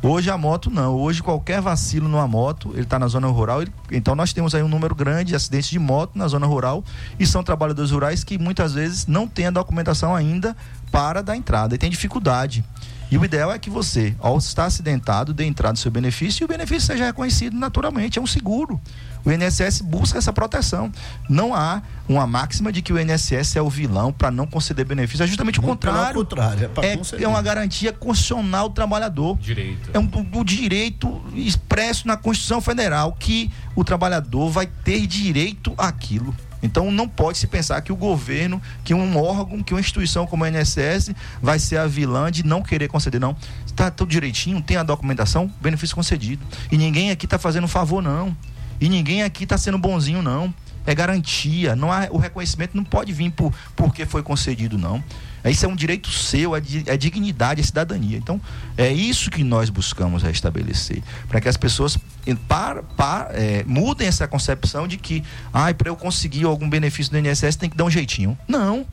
[0.00, 0.94] Hoje a moto não.
[0.94, 3.62] Hoje qualquer vacilo numa moto, ele está na zona rural.
[3.62, 6.84] Ele, então nós temos aí um número grande de acidentes de moto na zona rural
[7.18, 10.56] e são trabalhadores rurais que muitas vezes não têm a documentação ainda
[10.92, 12.64] para dar entrada e tem dificuldade.
[13.12, 16.44] E o ideal é que você, ao estar acidentado, dê entrada no seu benefício e
[16.46, 18.18] o benefício seja reconhecido naturalmente.
[18.18, 18.80] É um seguro.
[19.22, 20.90] O INSS busca essa proteção.
[21.28, 25.24] Não há uma máxima de que o INSS é o vilão para não conceder benefício.
[25.24, 26.14] É justamente o contrário.
[26.14, 29.36] contrário é, é, é, uma garantia constitucional do trabalhador.
[29.36, 29.90] Direito.
[29.92, 36.34] É um, um direito expresso na Constituição Federal que o trabalhador vai ter direito àquilo.
[36.62, 40.44] Então não pode se pensar que o governo, que um órgão, que uma instituição como
[40.44, 41.10] a INSS
[41.42, 43.36] vai ser a vilã de não querer conceder, não.
[43.66, 46.44] Está tudo direitinho, tem a documentação, benefício concedido.
[46.70, 48.36] E ninguém aqui está fazendo favor, não.
[48.80, 50.54] E ninguém aqui está sendo bonzinho, não.
[50.86, 51.76] É garantia.
[51.76, 55.02] Não há, o reconhecimento não pode vir por porque foi concedido, não.
[55.50, 58.16] Isso é um direito seu, é, é dignidade, é cidadania.
[58.16, 58.40] Então,
[58.76, 61.02] é isso que nós buscamos restabelecer.
[61.28, 61.98] Para que as pessoas
[62.46, 67.18] para, para, é, mudem essa concepção de que, ah, para eu conseguir algum benefício do
[67.18, 68.38] INSS tem que dar um jeitinho.
[68.46, 68.86] Não.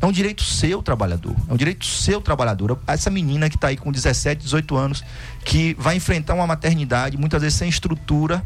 [0.00, 1.34] É um direito seu, trabalhador.
[1.48, 2.78] É um direito seu, trabalhador.
[2.86, 5.04] Essa menina que está aí com 17, 18 anos,
[5.44, 8.44] que vai enfrentar uma maternidade, muitas vezes sem estrutura,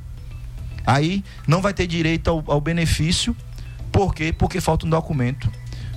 [0.86, 3.36] aí não vai ter direito ao, ao benefício.
[3.90, 4.32] Por quê?
[4.32, 5.50] Porque falta um documento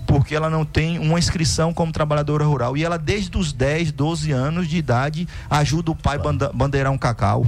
[0.05, 2.75] porque ela não tem uma inscrição como trabalhadora rural.
[2.77, 6.97] E ela, desde os 10, 12 anos de idade, ajuda o pai a bandeirar um
[6.97, 7.45] cacau.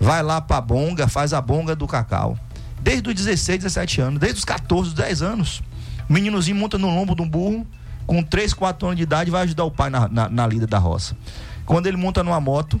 [0.00, 2.38] Vai lá para a bonga, faz a bonga do cacau.
[2.80, 5.62] Desde os 16, 17 anos, desde os 14, 10 anos.
[6.08, 7.66] O meninozinho monta no lombo de um burro,
[8.06, 10.78] com 3, 4 anos de idade, vai ajudar o pai na, na, na lida da
[10.78, 11.16] roça.
[11.64, 12.80] Quando ele monta numa moto,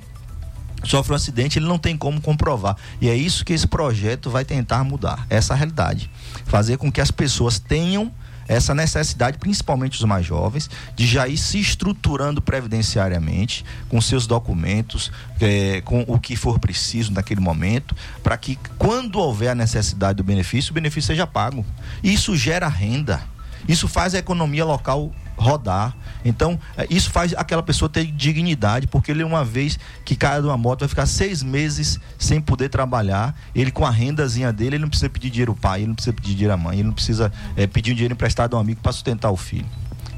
[0.84, 2.76] sofre um acidente, ele não tem como comprovar.
[3.00, 6.10] E é isso que esse projeto vai tentar mudar, essa realidade.
[6.44, 8.12] Fazer com que as pessoas tenham
[8.48, 15.10] essa necessidade, principalmente os mais jovens, de já ir se estruturando previdenciariamente, com seus documentos,
[15.40, 20.24] eh, com o que for preciso naquele momento, para que quando houver a necessidade do
[20.24, 21.64] benefício, o benefício seja pago.
[22.02, 23.22] Isso gera renda.
[23.68, 25.94] Isso faz a economia local rodar.
[26.24, 30.46] Então, eh, isso faz aquela pessoa ter dignidade, porque ele, uma vez que cai de
[30.46, 33.34] uma moto, vai ficar seis meses sem poder trabalhar.
[33.54, 36.14] Ele, com a rendazinha dele, ele não precisa pedir dinheiro ao pai, ele não precisa
[36.14, 38.80] pedir dinheiro à mãe, ele não precisa eh, pedir um dinheiro emprestado a um amigo
[38.80, 39.66] para sustentar o filho.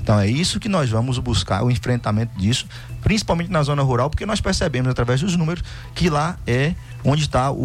[0.09, 2.66] Então, é isso que nós vamos buscar, o enfrentamento disso,
[3.02, 5.62] principalmente na zona rural, porque nós percebemos, através dos números,
[5.94, 7.57] que lá é onde está o,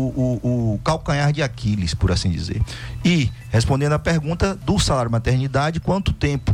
[0.44, 2.62] o, o calcanhar de Aquiles, por assim dizer.
[3.06, 6.54] E, respondendo à pergunta do salário maternidade, quanto tempo?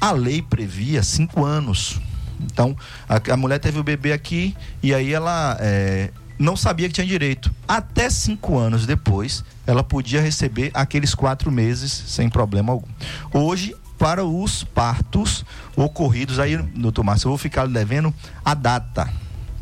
[0.00, 2.00] A lei previa cinco anos.
[2.40, 2.76] Então,
[3.08, 7.06] a, a mulher teve o bebê aqui e aí ela é, não sabia que tinha
[7.06, 7.54] direito.
[7.68, 12.88] Até cinco anos depois, ela podia receber aqueles quatro meses sem problema algum.
[13.32, 15.44] Hoje, para os partos
[15.76, 19.12] ocorridos, aí, doutor Márcio, eu vou ficar devendo a data.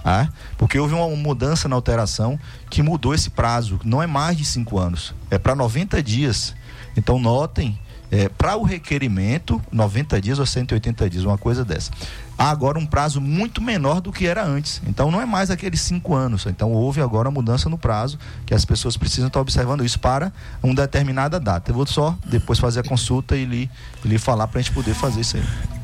[0.04, 0.28] Tá?
[0.56, 2.38] Porque houve uma mudança na alteração
[2.70, 3.80] que mudou esse prazo.
[3.84, 6.54] Não é mais de cinco anos, é para 90 dias.
[6.96, 7.76] Então, notem
[8.10, 11.90] é, para o requerimento, 90 dias ou 180 dias, uma coisa dessa.
[12.38, 14.80] Há agora um prazo muito menor do que era antes.
[14.86, 16.46] Então não é mais aqueles cinco anos.
[16.46, 20.74] Então houve agora mudança no prazo, que as pessoas precisam estar observando isso para uma
[20.74, 21.70] determinada data.
[21.70, 23.70] Eu vou só depois fazer a consulta e lhe,
[24.04, 25.42] lhe falar para a gente poder fazer isso aí.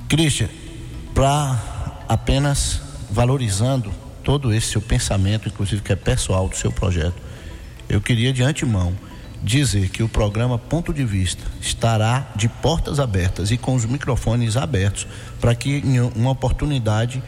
[0.09, 0.49] Christian,
[1.13, 1.61] para
[2.09, 7.17] apenas valorizando todo esse seu pensamento, inclusive que é pessoal do seu projeto,
[7.89, 8.95] eu queria de antemão
[9.45, 14.57] dizer que o programa Ponto de Vista estará de portas abertas e com os microfones
[14.57, 15.07] abertos
[15.39, 17.23] para que em uma oportunidade,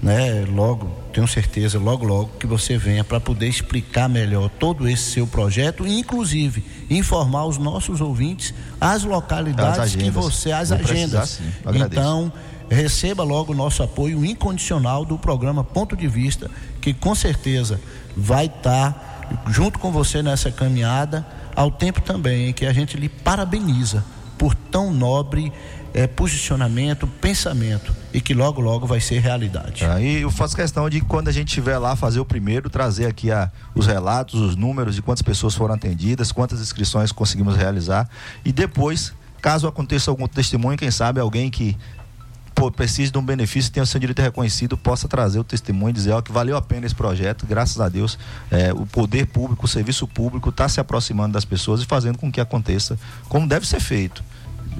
[0.00, 5.10] né, logo, tenho certeza, logo logo que você venha para poder explicar melhor todo esse
[5.10, 11.22] seu projeto e inclusive informar os nossos ouvintes as localidades que você as Vou precisar,
[11.22, 11.40] agendas.
[11.64, 12.00] agradeço.
[12.00, 12.32] Então,
[12.70, 16.48] receba logo o nosso apoio incondicional do programa Ponto de Vista,
[16.80, 17.80] que com certeza
[18.16, 19.18] vai estar
[19.48, 21.26] junto com você nessa caminhada,
[21.58, 24.04] ao tempo também que a gente lhe parabeniza
[24.38, 25.52] por tão nobre
[25.92, 29.84] eh, posicionamento, pensamento e que logo logo vai ser realidade.
[29.84, 33.32] Aí eu faço questão de quando a gente estiver lá fazer o primeiro, trazer aqui
[33.32, 38.08] a, os relatos, os números de quantas pessoas foram atendidas, quantas inscrições conseguimos realizar
[38.44, 41.76] e depois, caso aconteça algum testemunho, quem sabe alguém que
[42.58, 45.92] pô, precise de um benefício, tenha o seu direito reconhecido, possa trazer o testemunho e
[45.92, 48.18] dizer ó, que valeu a pena esse projeto, graças a Deus,
[48.50, 52.32] é, o poder público, o serviço público está se aproximando das pessoas e fazendo com
[52.32, 54.24] que aconteça como deve ser feito.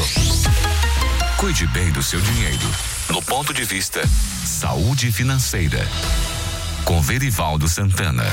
[1.36, 2.66] Cuide bem do seu dinheiro.
[3.10, 5.86] No ponto de vista Saúde Financeira.
[6.84, 8.24] Com Verivaldo Santana.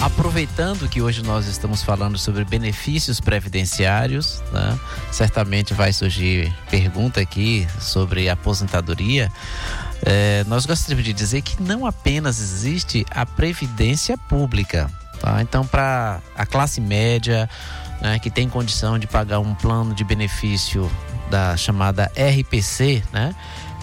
[0.00, 4.78] Aproveitando que hoje nós estamos falando sobre benefícios previdenciários, né?
[5.12, 9.30] certamente vai surgir pergunta aqui sobre aposentadoria.
[10.02, 14.90] É, nós gostaríamos de dizer que não apenas existe a previdência pública.
[15.20, 15.42] Tá?
[15.42, 17.46] Então, para a classe média,
[18.00, 20.90] né, que tem condição de pagar um plano de benefício
[21.30, 23.34] da chamada RPC, né?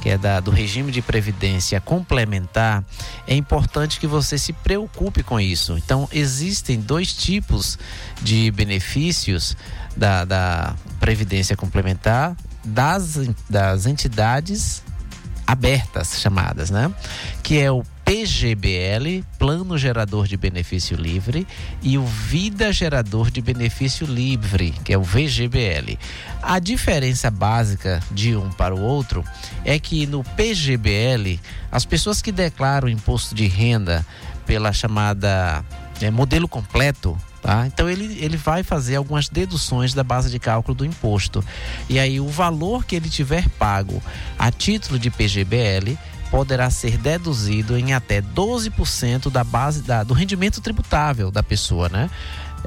[0.08, 2.82] Que é da, do regime de previdência complementar,
[3.28, 5.78] é importante que você se preocupe com isso.
[5.78, 7.78] Então, existem dois tipos
[8.22, 9.58] de benefícios
[9.98, 14.82] da, da previdência complementar das, das entidades
[15.46, 16.90] abertas chamadas, né?
[17.44, 21.46] Que é o PGBL, Plano Gerador de Benefício Livre,
[21.82, 26.00] e o Vida Gerador de Benefício Livre, que é o VGBL.
[26.42, 29.26] A diferença básica de um para o outro
[29.66, 31.38] é que no PGBL,
[31.70, 34.06] as pessoas que declaram imposto de renda
[34.46, 35.66] pela chamada
[36.02, 37.66] é, modelo completo, Tá?
[37.68, 41.42] Então ele, ele vai fazer algumas deduções da base de cálculo do imposto.
[41.88, 44.04] E aí o valor que ele tiver pago
[44.38, 45.98] a título de PGBL
[46.30, 52.10] poderá ser deduzido em até 12% da base da, do rendimento tributável da pessoa, né?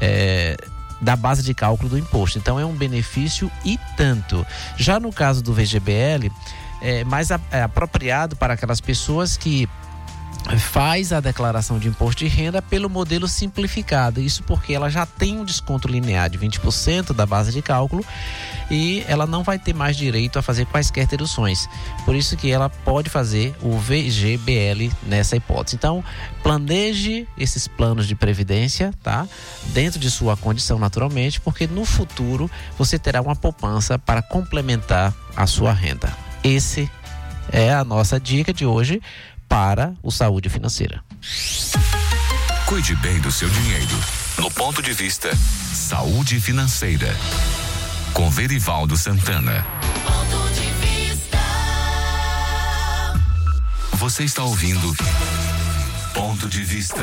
[0.01, 0.57] É,
[1.01, 2.39] da base de cálculo do imposto.
[2.39, 4.47] Então é um benefício e tanto.
[4.77, 6.31] Já no caso do VGBL,
[6.83, 9.69] é mais é apropriado para aquelas pessoas que
[10.59, 14.21] faz a declaração de imposto de renda pelo modelo simplificado.
[14.21, 18.05] Isso porque ela já tem um desconto linear de 20% da base de cálculo
[18.71, 21.69] e ela não vai ter mais direito a fazer quaisquer deduções.
[22.05, 25.77] Por isso que ela pode fazer o VGBL nessa hipótese.
[25.77, 26.05] Então,
[26.43, 29.27] planeje esses planos de previdência, tá?
[29.67, 35.47] Dentro de sua condição naturalmente, porque no futuro você terá uma poupança para complementar a
[35.47, 36.13] sua renda.
[36.43, 36.91] Esse
[37.53, 39.03] é a nossa dica de hoje
[39.51, 41.03] para o saúde financeira.
[42.67, 43.99] Cuide bem do seu dinheiro.
[44.39, 47.13] No ponto de vista Saúde Financeira.
[48.15, 49.67] Com Verivaldo Santana.
[50.07, 51.39] Ponto de vista.
[53.95, 54.97] Você está ouvindo
[56.15, 57.03] Ponto de Vista.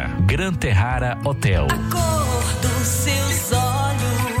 [0.25, 1.67] Gran Terrara Hotel.
[1.89, 4.40] cor dos seus olhos,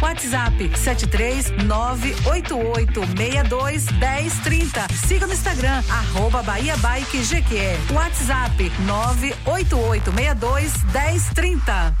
[0.00, 4.86] WhatsApp 73 988 62 1030.
[5.06, 7.76] Siga no Instagram, arroba Bahia Bike Jequié.
[7.90, 11.96] WhatsApp 988 62 1030.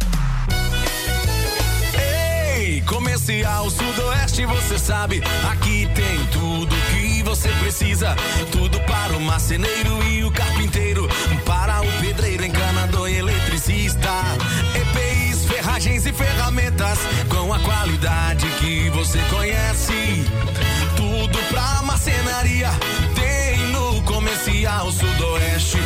[2.56, 8.14] Ei, Comercial Sudoeste, você sabe, aqui tem tudo que você precisa.
[8.52, 11.08] Tudo para o marceneiro e o carpinteiro,
[11.44, 14.10] para o pedreiro, encanador e eletricista.
[15.74, 20.24] Ferragens e ferramentas com a qualidade que você conhece.
[20.96, 22.70] Tudo pra marcenaria
[23.16, 25.78] tem no Comercial Sudoeste.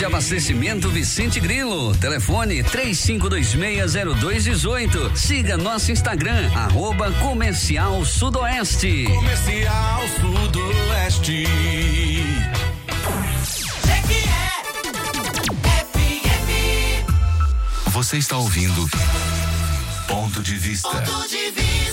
[0.00, 1.94] De Abastecimento Vicente Grilo.
[1.94, 5.14] Telefone 35260218.
[5.14, 9.04] Siga nosso Instagram, arroba Comercial Sudoeste.
[9.04, 11.44] Comercial Sudoeste.
[17.88, 18.88] Você está ouvindo
[20.08, 20.88] Ponto de Vista.
[20.88, 21.89] Ponto de vista.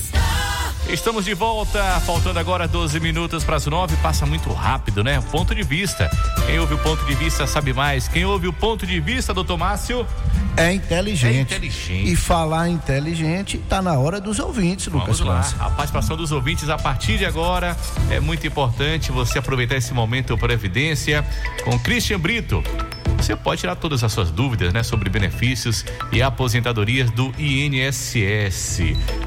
[0.89, 3.97] Estamos de volta, faltando agora 12 minutos para as 9.
[3.97, 5.21] Passa muito rápido, né?
[5.31, 6.09] Ponto de vista.
[6.45, 8.07] Quem ouve o ponto de vista sabe mais.
[8.07, 10.07] Quem ouve o ponto de vista, doutor Márcio,
[10.55, 11.35] É inteligente.
[11.35, 12.11] É inteligente.
[12.11, 16.67] E falar inteligente tá na hora dos ouvintes, Lucas Vamos lá, a participação dos ouvintes
[16.67, 17.77] a partir de agora
[18.09, 21.23] é muito importante você aproveitar esse momento Previdência
[21.63, 22.63] com Christian Brito.
[23.17, 28.79] Você pode tirar todas as suas dúvidas, né, sobre benefícios e aposentadorias do INSS.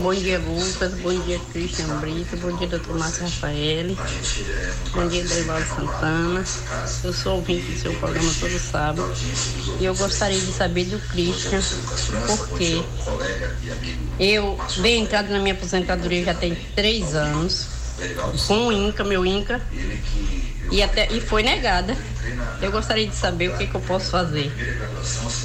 [0.00, 0.94] Bom dia, Lucas.
[0.94, 2.36] Bom dia, Cristian Brito.
[2.36, 3.96] Bom dia, doutor Márcio Rafael.
[4.94, 6.44] Bom dia, Derivaldo Santana.
[7.02, 9.12] Eu sou ouvinte do seu programa todo sábado.
[9.80, 11.60] E eu gostaria de saber do Christian,
[12.28, 12.82] porque
[14.20, 17.66] eu venho entrado na minha aposentadoria já tem três anos,
[18.46, 19.60] com o INCA, meu INCA,
[20.70, 21.96] e, até, e foi negada.
[22.60, 24.52] Eu gostaria de saber o que, que eu posso fazer.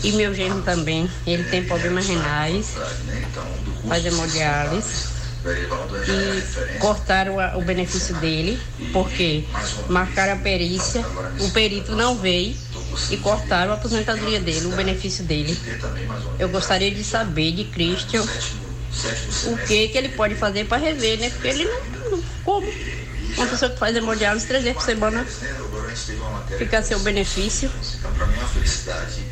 [0.03, 2.75] E meu genro também, ele tem problemas renais,
[3.87, 5.13] faz hemodiálise.
[5.45, 8.57] E cortaram o benefício dele,
[8.93, 9.43] porque
[9.89, 11.05] marcaram a perícia,
[11.41, 12.55] o perito não veio
[13.11, 15.57] e cortaram a aposentadoria dele, o benefício dele.
[16.39, 18.23] Eu gostaria de saber de Christian
[19.47, 21.29] o que, que ele pode fazer para rever, né?
[21.29, 22.67] Porque ele não, não como.
[23.35, 25.25] Uma pessoa que faz hemodiálise três vezes por semana
[26.57, 27.69] fica seu benefício.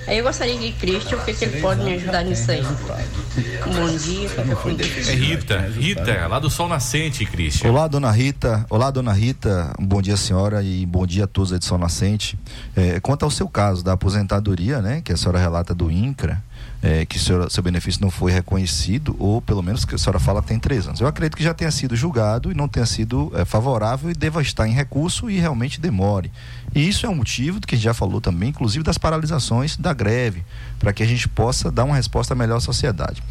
[0.07, 2.63] Aí eu gostaria de Cristian, o que, que ele pode me ajudar nisso aí.
[2.63, 5.07] Bom dia, fica com Deus.
[5.07, 7.69] É Rita, Rita, lá do Sol Nascente, Cristian.
[7.69, 8.65] Olá, dona Rita.
[8.69, 9.73] Olá, dona Rita.
[9.79, 12.37] Um bom dia, senhora, e bom dia a todos da edição nascente.
[12.75, 16.41] É, quanto ao seu caso da aposentadoria, né, que a senhora relata do INCRA,
[16.81, 20.41] é, que senhora- seu benefício não foi reconhecido, ou pelo menos que a senhora fala
[20.41, 20.99] que tem três anos.
[20.99, 24.41] Eu acredito que já tenha sido julgado e não tenha sido é, favorável e deva
[24.41, 26.31] estar em recurso e realmente demore.
[26.73, 29.77] E isso é um motivo do que a gente já falou também, inclusive das paralisações
[29.77, 30.43] da greve,
[30.79, 33.21] para que a gente possa dar uma resposta melhor à sociedade.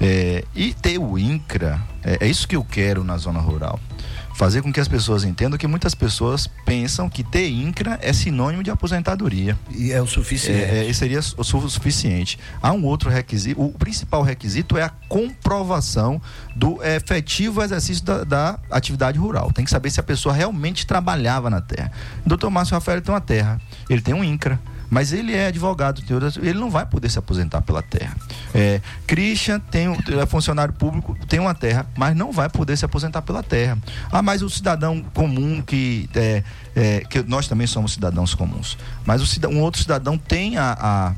[0.00, 3.80] É, e ter o INCRA, é, é isso que eu quero na zona rural
[4.38, 8.62] fazer com que as pessoas entendam que muitas pessoas pensam que ter INCRA é sinônimo
[8.62, 9.58] de aposentadoria.
[9.68, 10.62] E é o suficiente.
[10.62, 12.38] É, é, seria su- suficiente.
[12.62, 16.22] Há um outro requisito, o principal requisito é a comprovação
[16.54, 19.50] do efetivo exercício da, da atividade rural.
[19.52, 21.90] Tem que saber se a pessoa realmente trabalhava na terra.
[22.24, 23.60] O doutor Márcio Rafael tem uma terra,
[23.90, 24.60] ele tem um INCRA.
[24.90, 26.02] Mas ele é advogado,
[26.42, 28.16] ele não vai poder se aposentar pela terra.
[28.54, 33.22] É, Christian tem, é funcionário público, tem uma terra, mas não vai poder se aposentar
[33.22, 33.78] pela terra.
[34.10, 36.42] Ah, mas o cidadão comum que, é,
[36.74, 41.14] é, que nós também somos cidadãos comuns, mas o um outro cidadão tem a, a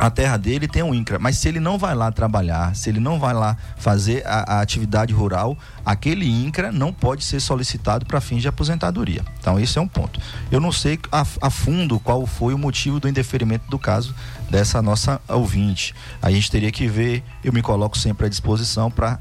[0.00, 2.98] a terra dele tem um INCRA, mas se ele não vai lá trabalhar, se ele
[2.98, 8.18] não vai lá fazer a, a atividade rural, aquele INCRA não pode ser solicitado para
[8.18, 9.22] fins de aposentadoria.
[9.38, 10.18] Então, esse é um ponto.
[10.50, 14.14] Eu não sei a, a fundo qual foi o motivo do indeferimento do caso
[14.50, 15.94] dessa nossa ouvinte.
[16.20, 19.18] A gente teria que ver, eu me coloco sempre à disposição para,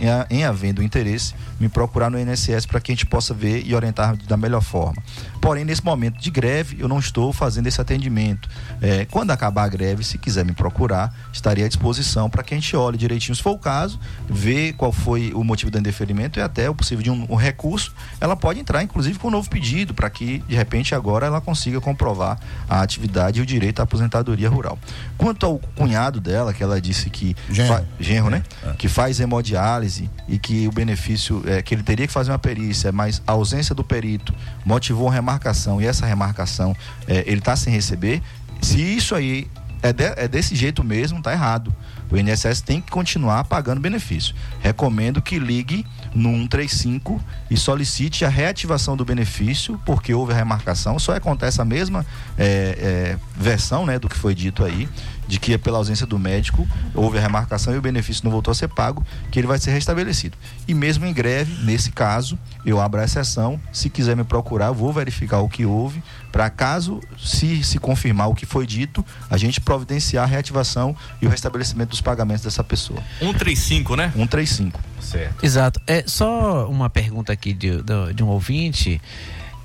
[0.00, 3.66] em, a- em havendo interesse, me procurar no INSS para que a gente possa ver
[3.66, 5.02] e orientar da melhor forma.
[5.40, 8.48] Porém, nesse momento de greve, eu não estou fazendo esse atendimento.
[8.80, 12.56] É, quando acabar a greve, se quiser me procurar, estarei à disposição para que a
[12.56, 13.98] gente olhe direitinho se for o caso,
[14.28, 17.92] ver qual foi o motivo do indeferimento e até o possível de um, um recurso.
[18.20, 21.80] Ela pode entrar, inclusive, com um novo pedido para que, de repente, agora ela consiga
[21.80, 24.67] comprovar a atividade e o direito à aposentadoria rural.
[25.16, 27.36] Quanto ao cunhado dela, que ela disse que.
[27.50, 27.86] Genro.
[28.00, 28.42] genro, né?
[28.78, 32.90] Que faz hemodiálise e que o benefício é que ele teria que fazer uma perícia,
[32.92, 36.74] mas a ausência do perito motivou uma remarcação e essa remarcação
[37.06, 38.22] é, ele está sem receber.
[38.60, 39.48] Se isso aí
[39.82, 41.72] é, de- é desse jeito mesmo, tá errado.
[42.10, 44.34] O INSS tem que continuar pagando benefício.
[44.60, 45.84] Recomendo que ligue
[46.14, 50.98] no 135 e solicite a reativação do benefício, porque houve a remarcação.
[50.98, 52.06] Só acontece a mesma
[52.38, 54.88] é, é, versão né, do que foi dito aí,
[55.28, 58.54] de que pela ausência do médico houve a remarcação e o benefício não voltou a
[58.54, 60.36] ser pago, que ele vai ser restabelecido.
[60.66, 63.60] E mesmo em greve, nesse caso, eu abro a exceção.
[63.72, 66.02] Se quiser me procurar, eu vou verificar o que houve,
[66.32, 71.26] para caso se se confirmar o que foi dito, a gente providenciar a reativação e
[71.26, 73.00] o restabelecimento dos pagamentos dessa pessoa.
[73.20, 74.10] 135, né?
[74.14, 74.80] 135.
[75.00, 75.44] Certo.
[75.44, 75.80] Exato.
[75.86, 77.70] É só uma pergunta aqui de,
[78.14, 79.00] de um ouvinte.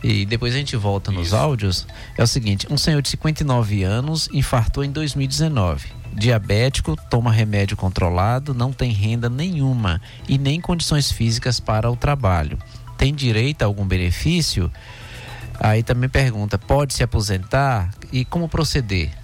[0.04, 1.88] E depois a gente volta nos áudios.
[2.18, 5.88] É o seguinte: um senhor de 59 anos infartou em 2019.
[6.14, 12.60] Diabético, toma remédio controlado, não tem renda nenhuma e nem condições físicas para o trabalho.
[12.98, 14.70] Tem direito a algum benefício?
[15.60, 19.23] Aí também pergunta: pode se aposentar e como proceder?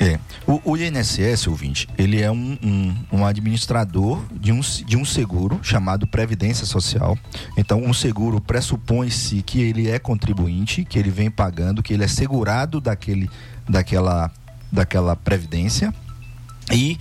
[0.00, 0.18] É.
[0.46, 5.60] O, o INSS, ouvinte, ele é um, um, um administrador de um, de um seguro
[5.62, 7.16] chamado Previdência Social.
[7.56, 12.08] Então, um seguro pressupõe-se que ele é contribuinte, que ele vem pagando, que ele é
[12.08, 13.30] segurado daquele,
[13.68, 14.30] daquela,
[14.70, 15.94] daquela previdência.
[16.72, 16.98] E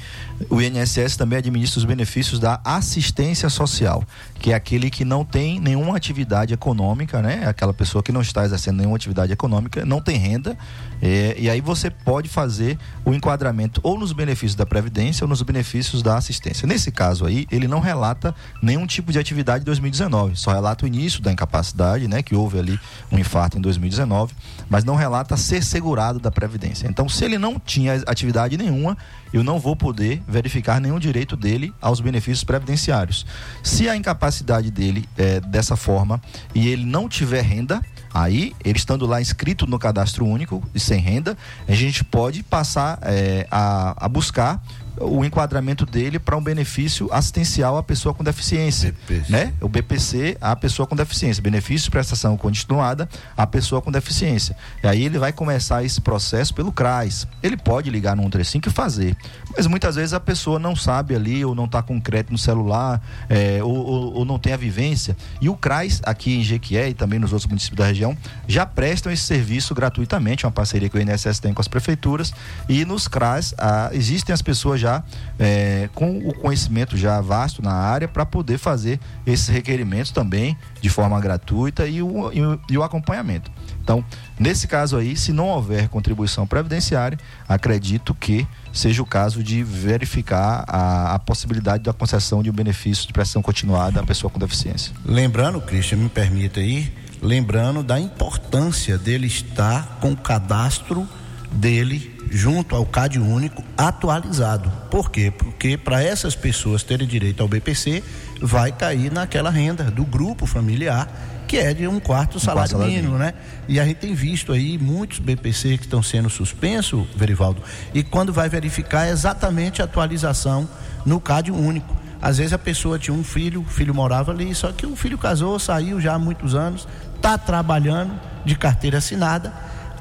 [0.49, 4.03] o INSS também administra os benefícios da assistência social,
[4.39, 7.43] que é aquele que não tem nenhuma atividade econômica, né?
[7.45, 10.57] Aquela pessoa que não está exercendo nenhuma atividade econômica, não tem renda,
[11.01, 15.41] é, e aí você pode fazer o enquadramento ou nos benefícios da Previdência ou nos
[15.41, 16.65] benefícios da assistência.
[16.65, 20.87] Nesse caso aí, ele não relata nenhum tipo de atividade em 2019, só relata o
[20.87, 22.23] início da incapacidade, né?
[22.23, 22.79] Que houve ali
[23.11, 24.33] um infarto em 2019,
[24.69, 26.87] mas não relata ser segurado da Previdência.
[26.87, 28.97] Então, se ele não tinha atividade nenhuma,
[29.33, 33.25] eu não vou poder verificar nenhum direito dele aos benefícios previdenciários.
[33.63, 36.21] Se a incapacidade dele é dessa forma
[36.53, 37.81] e ele não tiver renda,
[38.13, 41.35] Aí, ele estando lá inscrito no cadastro único e sem renda,
[41.67, 44.61] a gente pode passar é, a, a buscar
[44.99, 49.31] o enquadramento dele para um benefício assistencial à pessoa com deficiência, BPC.
[49.31, 49.53] né?
[49.61, 54.55] O BPC à pessoa com deficiência, benefício de prestação continuada à pessoa com deficiência.
[54.83, 57.27] E aí ele vai começar esse processo pelo CRAS.
[57.41, 59.17] Ele pode ligar no 135 e fazer,
[59.55, 63.01] mas muitas vezes a pessoa não sabe ali ou não está com crédito no celular
[63.29, 65.15] é, ou, ou, ou, não tem a vivência.
[65.41, 68.17] E o CRAS aqui em Jequié e também nos outros municípios da região
[68.47, 72.33] já prestam esse serviço gratuitamente, uma parceria que o INSS tem com as prefeituras
[72.69, 75.03] e nos CRAS ah, existem as pessoas já
[75.39, 80.89] é, com o conhecimento já vasto na área para poder fazer esses requerimentos também de
[80.89, 83.49] forma gratuita e o, e o, e o acompanhamento.
[83.81, 84.03] Então,
[84.39, 87.17] nesse caso aí, se não houver contribuição previdenciária,
[87.47, 93.05] acredito que seja o caso de verificar a, a, possibilidade da concessão de um benefício
[93.05, 94.93] de prestação continuada à pessoa com deficiência.
[95.05, 101.07] Lembrando, Cristian, me permita aí, lembrando da importância dele estar com o cadastro
[101.51, 104.71] dele junto ao CAD único atualizado.
[104.89, 105.31] Por quê?
[105.31, 108.03] Porque para essas pessoas terem direito ao BPC,
[108.41, 111.07] vai cair naquela renda do grupo familiar,
[111.47, 113.35] que é de um quarto salário, um mínimo, né?
[113.67, 117.61] E a gente tem visto aí muitos BPC que estão sendo suspensos, Verivaldo,
[117.93, 120.67] e quando vai verificar é exatamente a atualização
[121.05, 121.95] no CAD único.
[122.19, 125.17] Às vezes a pessoa tinha um filho, o filho morava ali, só que o filho
[125.19, 129.53] casou, saiu já há muitos anos, está trabalhando de carteira assinada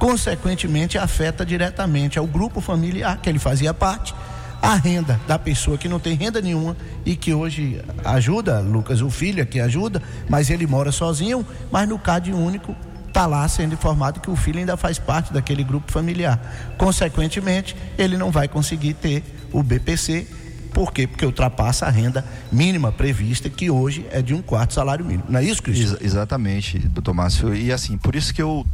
[0.02, 4.12] consequentemente afeta diretamente ao grupo familiar que ele fazia parte,
[4.60, 6.76] a renda da pessoa que não tem renda nenhuma
[7.06, 12.00] e que hoje ajuda, Lucas, o filho que ajuda, mas ele mora sozinho, mas no
[12.00, 12.74] CAD único
[13.06, 16.36] está lá sendo informado que o filho ainda faz parte daquele grupo familiar.
[16.76, 19.22] Consequentemente, ele não vai conseguir ter
[19.52, 20.26] o BPC.
[20.74, 21.06] Por quê?
[21.06, 25.26] Porque ultrapassa a renda mínima prevista, que hoje é de um quarto salário mínimo.
[25.28, 25.92] Não é isso, Cristian?
[25.92, 27.54] Ex exatamente, doutor Márcio.
[27.54, 28.66] E assim, por isso que eu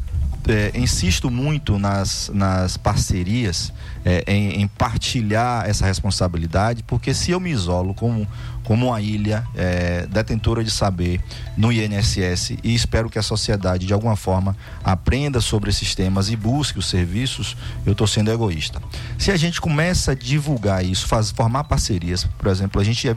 [0.46, 3.72] é, insisto muito nas, nas parcerias,
[4.04, 8.26] é, em, em, partilhar essa responsabilidade, porque se eu me isolo como,
[8.64, 11.20] como uma ilha é, detentora de saber
[11.56, 16.36] no INSS e espero que a sociedade de alguma forma aprenda sobre esses temas e
[16.36, 18.80] busque os serviços, eu estou sendo egoísta.
[19.18, 23.16] Se a gente começa a divulgar isso, faz, formar parcerias, por exemplo, a gente é,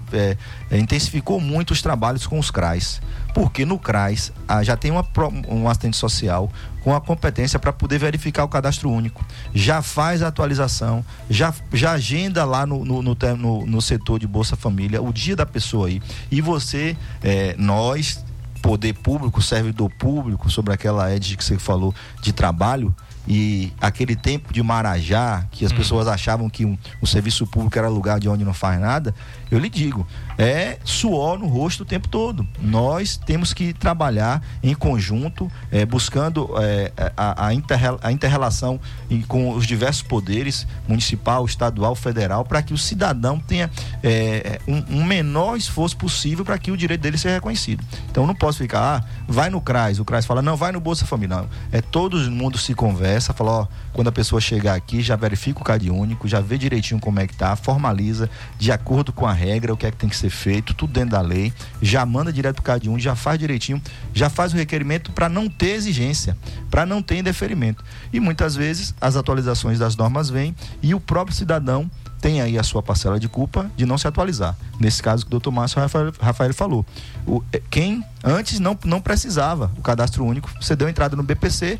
[0.69, 3.01] é, intensificou muito os trabalhos com os CRAs,
[3.33, 5.05] porque no CRAS ah, já tem uma,
[5.47, 6.51] um assistente social
[6.83, 9.25] com a competência para poder verificar o cadastro único.
[9.53, 14.55] Já faz a atualização, já, já agenda lá no, no, no, no setor de Bolsa
[14.55, 16.01] Família o dia da pessoa aí.
[16.29, 18.23] E você, é, nós,
[18.61, 22.93] poder público, servidor público, sobre aquela edge que você falou de trabalho,
[23.27, 25.75] e aquele tempo de Marajá, que as hum.
[25.75, 29.13] pessoas achavam que um, o serviço público era lugar de onde não faz nada,
[29.49, 30.07] eu lhe digo,
[30.41, 32.47] é suor no rosto o tempo todo.
[32.59, 39.21] Nós temos que trabalhar em conjunto, é, buscando é, a, a, interrela, a interrelação em,
[39.21, 43.69] com os diversos poderes, municipal, estadual, federal, para que o cidadão tenha
[44.01, 47.83] é, um, um, menor esforço possível para que o direito dele seja reconhecido.
[48.09, 51.05] Então não posso ficar, ah, vai no CRAS, o CRAS fala, não, vai no Bolsa
[51.05, 51.37] Família.
[51.37, 55.61] Não, é todo mundo se conversa, fala, ó, quando a pessoa chegar aqui, já verifica
[55.61, 58.27] o CAD único, já vê direitinho como é que tá, formaliza
[58.57, 61.11] de acordo com a regra, o que é que tem que ser feito, tudo dentro
[61.11, 63.81] da lei, já manda direto pro CAD único, já faz direitinho,
[64.13, 66.37] já faz o requerimento para não ter exigência,
[66.69, 67.83] para não ter indeferimento.
[68.11, 71.89] E muitas vezes as atualizações das normas vêm e o próprio cidadão
[72.21, 74.55] tem aí a sua parcela de culpa de não se atualizar.
[74.79, 76.85] Nesse caso que o doutor Márcio Rafael, Rafael falou.
[77.25, 81.79] O, é, quem antes não, não precisava o cadastro único, você deu entrada no BPC,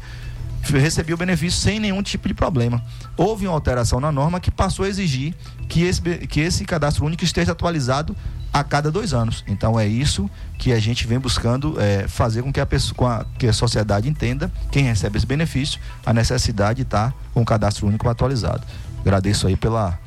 [0.64, 2.84] recebia o benefício sem nenhum tipo de problema.
[3.18, 5.34] Houve uma alteração na norma que passou a exigir
[5.68, 8.16] que esse, que esse cadastro único esteja atualizado
[8.54, 9.44] a cada dois anos.
[9.48, 13.08] Então é isso que a gente vem buscando é, fazer com que a, pessoa, com
[13.08, 17.46] a, que a sociedade entenda, quem recebe esse benefício, a necessidade de estar com o
[17.46, 18.62] cadastro único atualizado.
[19.00, 19.98] Agradeço aí pela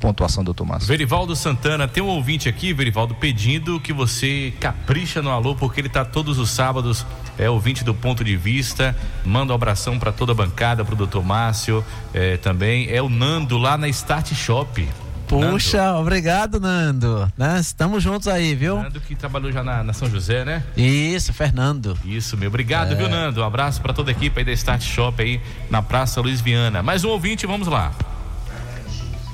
[0.00, 0.88] pontuação, doutor Márcio.
[0.88, 5.88] Verivaldo Santana, tem um ouvinte aqui, Verivaldo, pedindo que você capricha no alô, porque ele
[5.88, 7.06] está todos os sábados,
[7.38, 8.96] é ouvinte do ponto de vista.
[9.24, 11.84] Manda um abração para toda a bancada, para o doutor Márcio
[12.14, 12.88] é, também.
[12.90, 14.88] É o Nando lá na Start Shop.
[15.28, 16.00] Puxa, Nando.
[16.00, 17.32] obrigado, Nando.
[17.38, 17.60] Né?
[17.60, 18.82] Estamos juntos aí, viu?
[18.82, 20.64] Nando que trabalhou já na, na São José, né?
[20.76, 21.96] Isso, Fernando.
[22.04, 22.48] Isso, meu.
[22.48, 22.94] Obrigado, é.
[22.96, 23.40] viu, Nando?
[23.40, 25.40] Um abraço para toda a equipe aí da Start Shop aí
[25.70, 26.82] na Praça Luiz Viana.
[26.82, 27.92] Mais um ouvinte, vamos lá.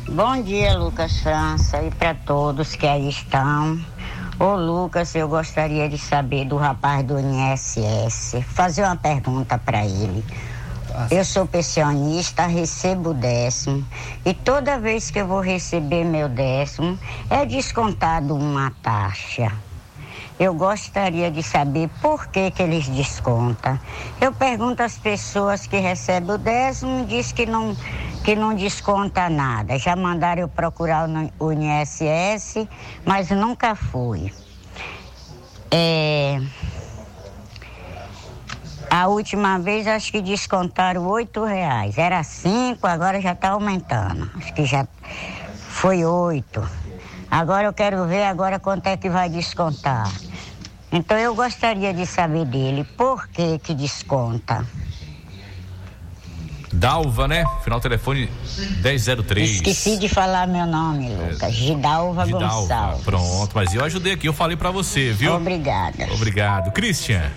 [0.09, 3.77] Bom dia, Lucas França, e para todos que aí estão.
[4.39, 10.25] Ô Lucas, eu gostaria de saber do rapaz do INSS, fazer uma pergunta para ele.
[11.11, 13.85] Eu sou pensionista, recebo o décimo.
[14.25, 16.97] E toda vez que eu vou receber meu décimo,
[17.29, 19.53] é descontado uma taxa.
[20.39, 23.81] Eu gostaria de saber por que, que eles descontam.
[24.21, 27.75] Eu pergunto às pessoas que recebem o décimo diz que não,
[28.23, 29.79] que não desconta nada.
[29.79, 31.09] Já mandaram eu procurar
[31.39, 32.69] o INSS,
[33.05, 34.31] mas nunca fui.
[35.71, 36.39] É,
[38.91, 41.97] a última vez acho que descontaram oito reais.
[41.97, 44.31] Era cinco, agora já está aumentando.
[44.37, 44.87] Acho que já
[45.69, 46.67] foi oito.
[47.31, 50.09] Agora eu quero ver agora quanto é que vai descontar.
[50.93, 54.67] Então eu gostaria de saber dele por que que desconta.
[56.73, 57.45] Dalva, né?
[57.65, 58.29] Final telefone
[58.83, 59.51] 1003.
[59.51, 61.53] Esqueci de falar meu nome, Lucas.
[61.55, 62.49] Gidalva, Gidalva.
[62.59, 63.05] Gonçalves.
[63.05, 65.35] Pronto, mas eu ajudei aqui, eu falei pra você, viu?
[65.35, 66.07] Obrigada.
[66.13, 66.73] Obrigado.
[66.73, 67.31] Christian.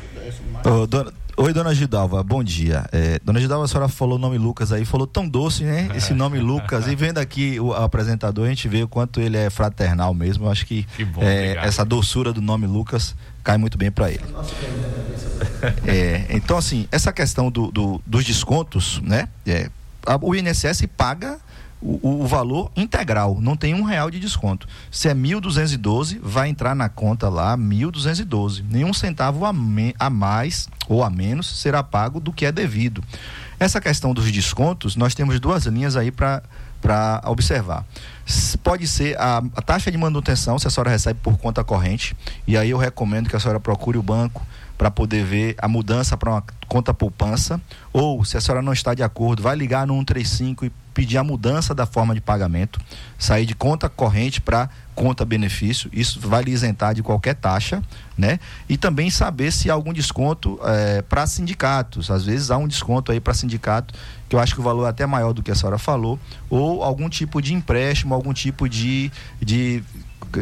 [0.66, 2.86] Ô, dona- Oi, dona Gidalva, bom dia.
[2.92, 5.90] É, dona Gidalva, a senhora falou o nome Lucas aí, falou tão doce, né?
[5.96, 6.86] Esse nome Lucas.
[6.88, 10.46] E vendo aqui o apresentador, a gente vê o quanto ele é fraternal mesmo.
[10.46, 14.24] Eu acho que, bom, é, essa doçura do nome Lucas cai muito bem para ele.
[15.88, 19.30] É, então, assim, essa questão do, do- dos descontos, né?
[19.48, 19.70] É,
[20.22, 21.40] o INSS paga
[21.82, 24.68] o, o valor integral, não tem um real de desconto.
[24.92, 28.64] Se é 1.212, vai entrar na conta lá 1.212.
[28.70, 33.04] Nenhum centavo a, me- a mais ou a menos será pago do que é devido.
[33.60, 36.42] Essa questão dos descontos, nós temos duas linhas aí para
[36.82, 37.84] para observar.
[38.64, 42.16] Pode ser a, a taxa de manutenção, se a senhora recebe por conta corrente,
[42.48, 44.48] e aí eu recomendo que a senhora procure o banco
[44.80, 47.60] para poder ver a mudança para uma conta poupança,
[47.92, 51.24] ou se a senhora não está de acordo, vai ligar no 135 e pedir a
[51.24, 52.80] mudança da forma de pagamento,
[53.18, 57.84] sair de conta corrente para conta benefício, isso vai lhe isentar de qualquer taxa,
[58.18, 58.40] né?
[58.70, 60.58] E também saber se há algum desconto
[61.10, 63.94] para sindicatos, às vezes há um desconto aí para sindicato,
[64.30, 66.18] que eu acho que o valor é até maior do que a senhora falou,
[66.50, 69.12] ou algum tipo de empréstimo, algum tipo de,
[69.42, 69.84] de,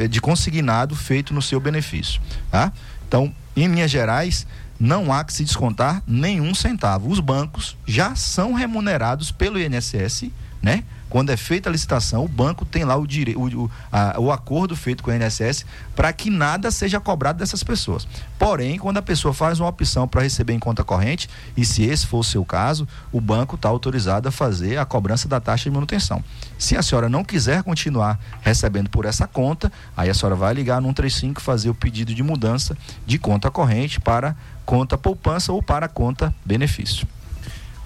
[0.07, 2.21] de consignado feito no seu benefício,
[2.51, 2.71] tá?
[3.07, 3.33] Então,
[3.63, 4.45] em Minas Gerais,
[4.79, 7.09] não há que se descontar nenhum centavo.
[7.09, 10.31] Os bancos já são remunerados pelo INSS,
[10.61, 10.83] né?
[11.09, 13.35] Quando é feita a licitação, o banco tem lá o, dire...
[13.35, 13.71] o, o,
[14.19, 18.07] o acordo feito com o INSS para que nada seja cobrado dessas pessoas.
[18.37, 22.05] Porém, quando a pessoa faz uma opção para receber em conta corrente, e se esse
[22.05, 25.71] for o seu caso, o banco está autorizado a fazer a cobrança da taxa de
[25.71, 26.23] manutenção.
[26.57, 30.81] Se a senhora não quiser continuar recebendo por essa conta, aí a senhora vai ligar
[30.81, 34.35] no 135 e fazer o pedido de mudança de conta corrente para
[34.65, 37.07] conta poupança ou para conta benefício.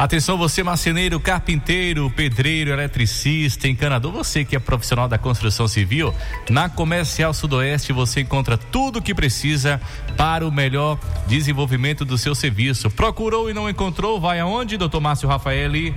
[0.02, 6.12] Atenção, você marceneiro, carpinteiro, pedreiro, eletricista, encanador, você que é profissional da construção civil,
[6.50, 9.80] na Comercial Sudoeste você encontra tudo o que precisa
[10.18, 10.98] para o melhor
[11.28, 12.90] desenvolvimento do seu serviço.
[12.90, 14.20] Procurou e não encontrou?
[14.20, 15.94] Vai aonde, doutor Márcio Rafaeli?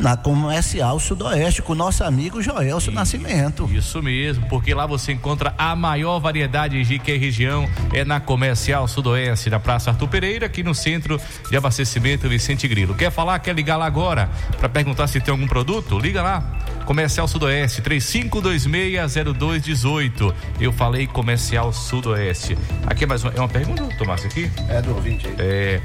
[0.00, 3.68] Na Comercial Sudoeste, com o nosso amigo Joelso Nascimento.
[3.70, 8.88] Isso mesmo, porque lá você encontra a maior variedade de que região é na Comercial
[8.88, 11.20] Sudoeste, na Praça Arthur Pereira, aqui no Centro
[11.50, 12.94] de Abastecimento Vicente Grilo.
[12.94, 13.38] Quer falar?
[13.40, 15.98] Quer ligar lá agora para perguntar se tem algum produto?
[15.98, 16.42] Liga lá.
[16.86, 20.34] Comercial Sudoeste, 35260218.
[20.58, 22.56] Eu falei Comercial Sudoeste.
[22.86, 24.50] Aqui é mais uma, é uma pergunta, Tomás, aqui?
[24.66, 25.34] É do ouvinte aí.
[25.38, 25.78] É,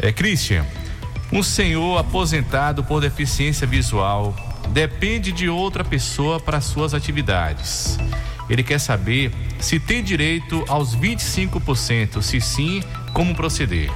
[0.00, 0.66] é Christian,
[1.32, 4.34] um senhor aposentado por deficiência visual
[4.70, 7.98] depende de outra pessoa para suas atividades.
[8.48, 13.90] Ele quer saber se tem direito aos 25%, se sim, como proceder.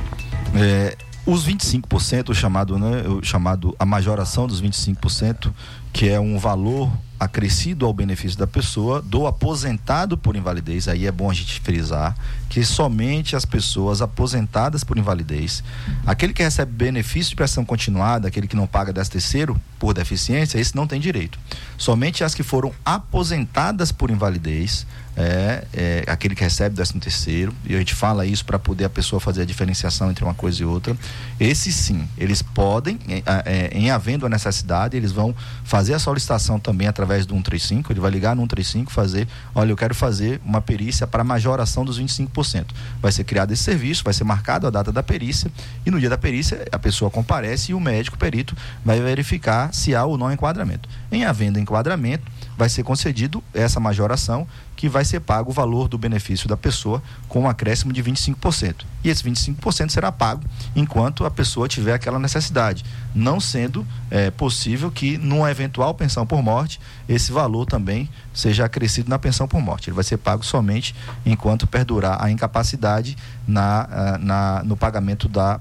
[0.55, 5.53] É, os 25%, o chamado, né, chamado a majoração dos 25%,
[5.93, 10.89] que é um valor acrescido ao benefício da pessoa do aposentado por invalidez.
[10.89, 12.16] Aí é bom a gente frisar
[12.49, 15.62] que somente as pessoas aposentadas por invalidez,
[16.07, 20.59] aquele que recebe benefício de prestação continuada, aquele que não paga 13 terceiro por deficiência,
[20.59, 21.39] esse não tem direito.
[21.77, 24.87] Somente as que foram aposentadas por invalidez,
[25.19, 28.89] é, é aquele que recebe 13 terceiro, e a gente fala isso para poder a
[28.89, 30.97] pessoa fazer a diferenciação entre uma coisa e outra.
[31.41, 36.61] Esses sim, eles podem, em, é, em havendo a necessidade, eles vão fazer a solicitação
[36.61, 40.61] também através do 135, ele vai ligar no 135 fazer, olha, eu quero fazer uma
[40.61, 42.66] perícia para majoração dos 25%.
[43.03, 45.51] Vai ser criado esse serviço, vai ser marcado a data da perícia
[45.85, 49.95] e no dia da perícia a pessoa comparece e o médico perito vai verificar se
[49.95, 50.89] há ou não enquadramento.
[51.11, 52.25] Em havendo enquadramento,
[52.57, 54.47] vai ser concedido essa majoração
[54.79, 58.85] que vai ser pago o valor do benefício da pessoa com um acréscimo de 25%.
[59.03, 60.45] E esse 25% será pago
[60.76, 66.41] enquanto a pessoa tiver aquela necessidade, não sendo eh, possível que numa eventual pensão por
[66.45, 69.91] morte esse valor também seja acrescido na pensão por morte.
[69.91, 70.95] Ele vai ser pago somente
[71.26, 73.16] enquanto perdurar a incapacidade
[73.49, 75.59] na, ah, na no pagamento da,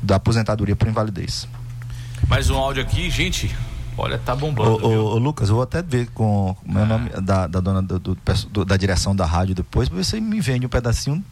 [0.00, 1.48] da aposentadoria por invalidez.
[2.28, 3.52] Mais um áudio aqui, gente.
[3.98, 4.86] Olha, tá bombando.
[4.86, 7.98] Ô, ô, Lucas, eu vou até ver com o meu nome da, da dona do,
[7.98, 8.18] do-
[8.50, 11.24] do- da direção da rádio depois, pra ver se me vende um pedacinho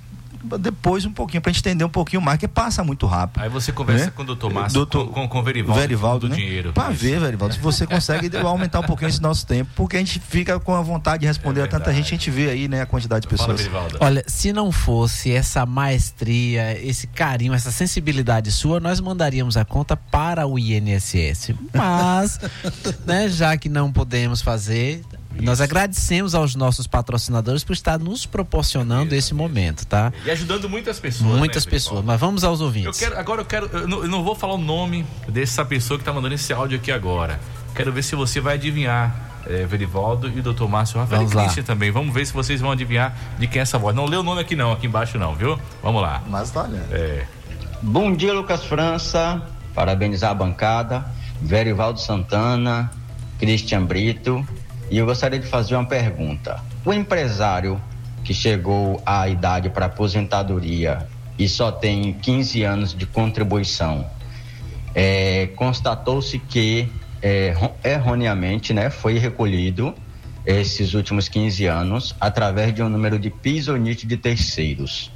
[0.60, 3.42] depois um pouquinho, pra gente entender um pouquinho mais, que passa muito rápido.
[3.42, 4.12] Aí você conversa Né?
[4.14, 6.36] com o doutor Márcio, Doutor- com, com, o Verivaldo, Verivaldo, do né?
[6.36, 6.72] dinheiro.
[6.72, 10.20] Pra ver, Verivaldo, se você consegue aumentar um pouquinho esse nosso tempo, porque a gente
[10.20, 12.86] fica com a vontade de responder a tanta gente, a gente vê aí, né, a
[12.86, 13.60] quantidade de Fala, pessoas.
[13.60, 13.98] Verivaldo.
[14.00, 19.96] Olha, se não fosse essa maestria, esse carinho, essa sensibilidade sua, nós mandaríamos a conta
[19.96, 21.52] para o INSS.
[21.72, 22.38] Mas,
[23.06, 25.02] né, já que não podemos fazer,
[25.40, 30.12] nós agradecemos aos nossos patrocinadores por estar nos proporcionando esse momento, tá?
[30.24, 31.38] E ajudando muitas pessoas.
[31.38, 32.98] Muitas né, pessoas, mas vamos aos Eu ouvintes.
[32.98, 36.04] quero, agora eu quero, eu não, eu não vou falar o nome dessa pessoa que
[36.04, 37.40] tá mandando esse áudio aqui agora.
[37.74, 40.64] Quero ver se você vai adivinhar, é, Verivaldo e o Dr.
[40.64, 41.62] Márcio Rafael Vamos lá.
[41.64, 41.90] Também.
[41.90, 43.94] Vamos ver se vocês vão adivinhar de quem é essa voz.
[43.94, 45.58] Não lê o nome aqui não, aqui embaixo não, viu?
[45.82, 46.22] Vamos lá.
[46.28, 46.92] Mas tá olhando.
[46.92, 47.26] É.
[47.82, 49.42] Bom dia, Lucas França.
[49.74, 51.04] Parabenizar a bancada.
[51.42, 52.90] Verivaldo Santana,
[53.38, 54.46] Christian Brito.
[54.90, 56.60] E eu gostaria de fazer uma pergunta.
[56.84, 57.80] O empresário
[58.22, 61.06] que chegou à idade para aposentadoria
[61.38, 64.06] e só tem 15 anos de contribuição,
[64.94, 66.88] é, constatou-se que
[67.20, 69.94] é, ro- erroneamente né, foi recolhido
[70.46, 75.10] esses últimos 15 anos através de um número de PIS/NIT de terceiros.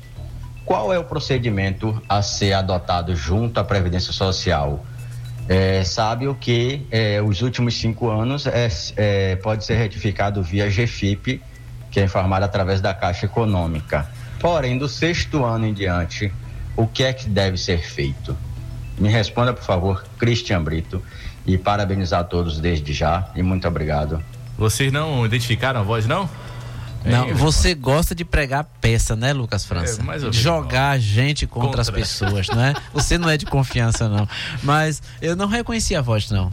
[0.64, 4.84] Qual é o procedimento a ser adotado junto à Previdência Social?
[5.48, 10.68] É, sabe o que é, os últimos cinco anos é, é, pode ser retificado via
[10.68, 11.40] GFIP,
[11.90, 14.06] que é informado através da Caixa Econômica.
[14.38, 16.30] Porém, do sexto ano em diante,
[16.76, 18.36] o que é que deve ser feito?
[18.98, 21.02] Me responda, por favor, Cristian Brito,
[21.46, 24.22] e parabenizar a todos desde já, e muito obrigado.
[24.58, 26.28] Vocês não identificaram a voz, não?
[27.04, 30.00] Não, É, você gosta de pregar peça, né, Lucas França?
[30.02, 31.82] É, jogar a gente contra, Contra.
[31.82, 32.74] as pessoas, não é?
[32.92, 34.28] Você não é de confiança, não.
[34.62, 36.50] Mas eu não reconheci a voz, não.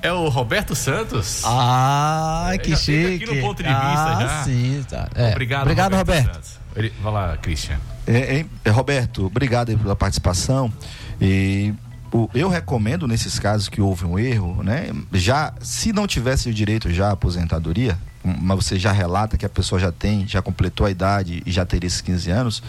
[0.00, 1.42] É o Roberto Santos?
[1.44, 3.22] Ah, É, que chique.
[3.24, 4.44] aqui no ponto de vista ah, já.
[4.44, 5.08] sim, tá.
[5.14, 5.30] É.
[5.30, 6.40] Obrigado, Obrigado, Roberto.
[6.74, 7.78] Ele- Vai lá, Christian.
[8.06, 10.72] É, é, é, Roberto, obrigado aí pela participação.
[11.20, 11.72] E
[12.12, 14.90] o- eu recomendo nesses casos que houve um erro, né?
[15.12, 19.48] Já, se não tivesse o direito já à aposentadoria, mas você já relata que a
[19.48, 22.62] pessoa já tem, já completou a idade e já teria esses 15 anos,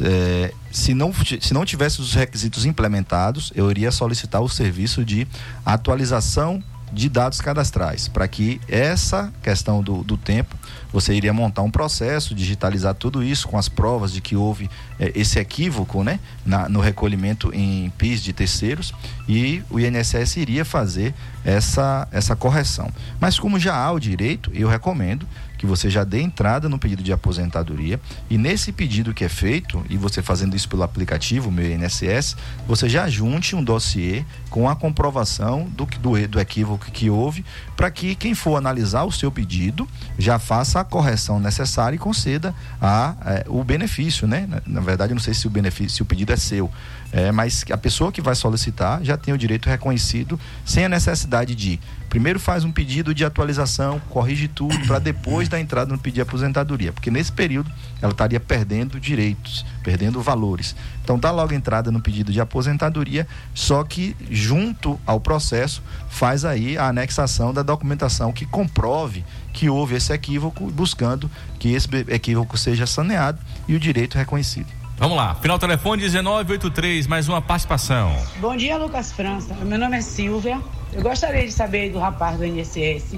[0.00, 5.26] é, se, não, se não tivesse os requisitos implementados, eu iria solicitar o serviço de
[5.64, 6.62] atualização
[6.94, 10.56] de dados cadastrais, para que essa questão do, do tempo,
[10.92, 14.70] você iria montar um processo, digitalizar tudo isso com as provas de que houve
[15.00, 18.94] eh, esse equívoco né, na- no recolhimento em PIS de terceiros
[19.28, 21.12] e o INSS iria fazer
[21.44, 22.88] essa, essa correção.
[23.20, 25.26] Mas como já há o direito, eu recomendo
[25.64, 27.98] que você já dê entrada no pedido de aposentadoria
[28.28, 32.36] e nesse pedido que é feito, e você fazendo isso pelo aplicativo, meu INSS,
[32.68, 37.44] você já junte um dossiê com a comprovação do, do, do equívoco que houve,
[37.74, 39.88] para que quem for analisar o seu pedido
[40.18, 44.46] já faça a correção necessária e conceda a, eh, o benefício, né?
[44.66, 46.70] Na, verdade, eu não sei se o benefício, se o pedido é seu,
[47.10, 51.54] eh, mas a pessoa que vai solicitar já tem o direito reconhecido sem a necessidade
[51.54, 51.80] de
[52.14, 56.20] primeiro faz um pedido de atualização, corrige tudo para depois da entrada no pedido de
[56.20, 57.68] aposentadoria, porque nesse período
[58.00, 60.76] ela estaria perdendo direitos, perdendo valores.
[61.02, 66.78] Então dá logo entrada no pedido de aposentadoria, só que junto ao processo faz aí
[66.78, 72.86] a anexação da documentação que comprove que houve esse equívoco, buscando que esse equívoco seja
[72.86, 74.83] saneado e o direito reconhecido.
[74.96, 75.34] Vamos lá.
[75.34, 78.14] Final telefone 1983, mais uma participação.
[78.38, 79.52] Bom dia, Lucas França.
[79.54, 80.60] Meu nome é Silvia.
[80.92, 83.16] Eu gostaria de saber do rapaz do INSS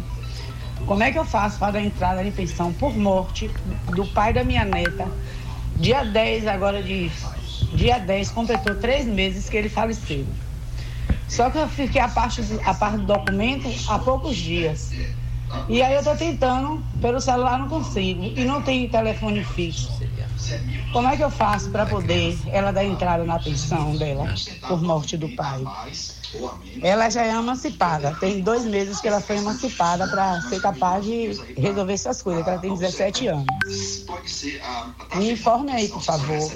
[0.86, 3.50] como é que eu faço para dar entrada em pensão por morte
[3.94, 5.06] do pai da minha neta.
[5.76, 7.10] Dia 10, agora de.
[7.74, 10.24] Dia 10, completou três meses que ele faleceu.
[11.28, 14.92] Só que eu fiquei a parte, a parte do documento há poucos dias.
[15.68, 18.24] E aí eu tô tentando, pelo celular não consigo.
[18.24, 19.90] E não tem telefone fixo.
[20.92, 24.32] Como é que eu faço para poder ela dar entrada na pensão dela
[24.66, 25.64] por morte do pai?
[26.82, 28.16] Ela já é emancipada.
[28.20, 32.58] Tem dois meses que ela foi emancipada para ser capaz de resolver essas coisas, ela
[32.58, 33.46] tem 17 anos.
[35.14, 36.52] Me informe aí, por favor.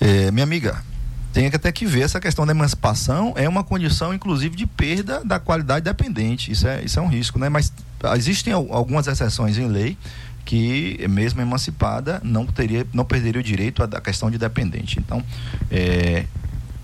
[0.00, 0.84] É, minha amiga,
[1.32, 5.38] tem até que ver essa questão da emancipação é uma condição, inclusive, de perda da
[5.40, 6.52] qualidade dependente.
[6.52, 7.48] Isso é, isso é um risco, né?
[7.48, 7.72] Mas
[8.16, 9.96] existem al- algumas exceções em lei
[10.44, 14.98] que, mesmo emancipada, não teria, não perderia o direito à questão de dependente.
[14.98, 15.22] Então,
[15.70, 16.24] é,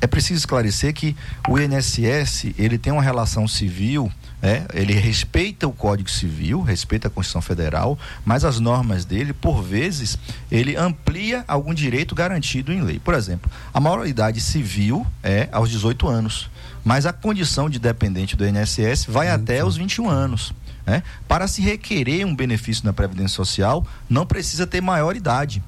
[0.01, 1.17] é preciso esclarecer que
[1.49, 7.11] o INSS ele tem uma relação civil é, ele respeita o Código Civil, respeita a
[7.11, 10.17] Constituição Federal, mas as normas dele, por vezes,
[10.51, 13.01] ele amplia algum direito garantido em lei.
[13.01, 16.49] Por exemplo, a maioridade civil é aos 18 anos,
[16.85, 20.53] mas a condição de dependente do INSS vai até os 21 anos.
[20.87, 21.03] Né?
[21.27, 25.63] Para se requerer um benefício na Previdência Social, não precisa ter maioridade.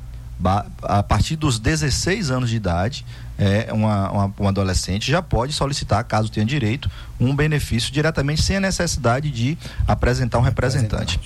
[0.83, 3.05] A partir dos 16 anos de idade,
[3.41, 8.57] é, uma, uma, um adolescente já pode solicitar, caso tenha direito, um benefício diretamente sem
[8.57, 9.57] a necessidade de
[9.89, 11.19] apresentar um representante.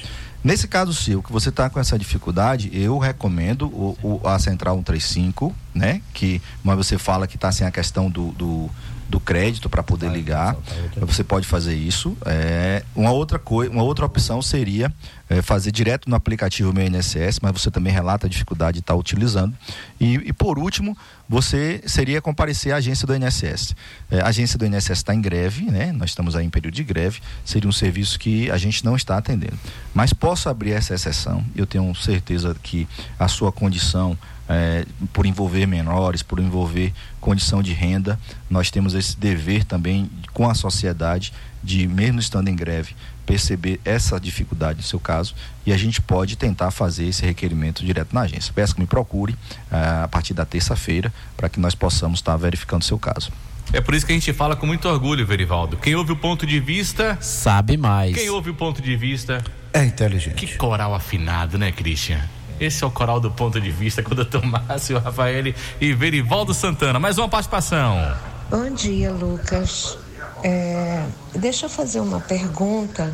[0.42, 4.76] Nesse caso seu, que você está com essa dificuldade, eu recomendo o, o, a Central
[4.76, 6.02] 135, né?
[6.12, 8.70] Que mas você fala que está sem a questão do, do,
[9.08, 10.56] do crédito para poder ligar.
[10.96, 12.16] Você pode fazer isso.
[12.26, 14.92] É, uma outra coisa, uma outra opção seria
[15.28, 18.94] é, fazer direto no aplicativo Meu INSS, mas você também relata a dificuldade de estar
[18.94, 19.56] tá utilizando.
[20.00, 20.96] E, e, por último,
[21.28, 23.74] você seria comparecer à agência do INSS.
[24.10, 25.92] É, a agência do INSS está em greve, né?
[25.92, 27.20] Nós estamos aí em período de greve.
[27.44, 29.58] Seria um serviço que a gente não está atendendo.
[29.94, 31.44] Mas posso abrir essa exceção.
[31.56, 32.86] Eu tenho certeza que
[33.18, 34.16] a sua condição
[34.48, 38.18] é, por envolver menores, por envolver condição de renda,
[38.48, 41.32] nós temos esse dever também com a sociedade
[41.62, 45.34] de, mesmo estando em greve, perceber essa dificuldade no seu caso
[45.64, 48.52] e a gente pode tentar fazer esse requerimento direto na agência.
[48.54, 52.82] Peço que me procure uh, a partir da terça-feira para que nós possamos estar verificando
[52.82, 53.32] o seu caso.
[53.72, 55.78] É por isso que a gente fala com muito orgulho, Verivaldo.
[55.78, 57.16] Quem ouve o ponto de vista.
[57.20, 58.14] Sabe mais.
[58.14, 59.42] Quem ouve o ponto de vista.
[59.72, 60.34] É inteligente.
[60.34, 62.20] Que coral afinado, né, Christian?
[62.60, 66.54] Esse é o coral do ponto de vista com o doutor Márcio, Rafael e Verivaldo
[66.54, 66.98] Santana.
[66.98, 68.16] Mais uma participação.
[68.50, 69.98] Bom dia, Lucas.
[70.42, 73.12] É, deixa eu fazer uma pergunta.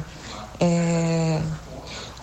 [0.58, 1.40] É,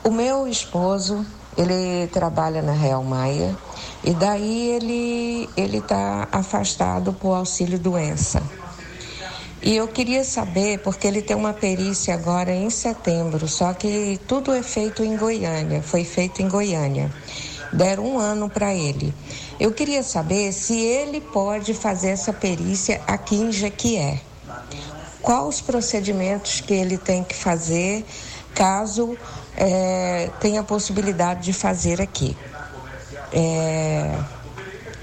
[0.04, 1.26] o meu esposo,
[1.58, 3.56] ele trabalha na Real Maia
[4.04, 8.42] e daí ele ele está afastado por auxílio doença.
[9.62, 14.54] E eu queria saber, porque ele tem uma perícia agora em setembro, só que tudo
[14.54, 17.12] é feito em Goiânia, foi feito em Goiânia.
[17.74, 19.14] Deram um ano para ele.
[19.60, 24.22] Eu queria saber se ele pode fazer essa perícia aqui em Jequié
[25.28, 28.06] quais os procedimentos que ele tem que fazer
[28.56, 29.18] caso
[29.58, 32.36] é, tenha possibilidade de fazer aqui.
[33.34, 34.18] É,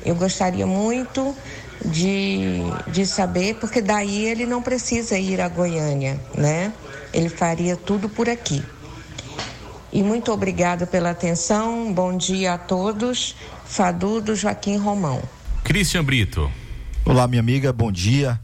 [0.03, 1.37] eu gostaria muito
[1.85, 6.73] de, de saber, porque daí ele não precisa ir a Goiânia, né?
[7.13, 8.63] Ele faria tudo por aqui.
[9.93, 11.93] E muito obrigada pela atenção.
[11.93, 13.37] Bom dia a todos.
[13.65, 15.23] Fadu do Joaquim Romão.
[15.63, 16.51] Cristian Brito.
[17.07, 18.41] Olá, minha amiga, bom dia.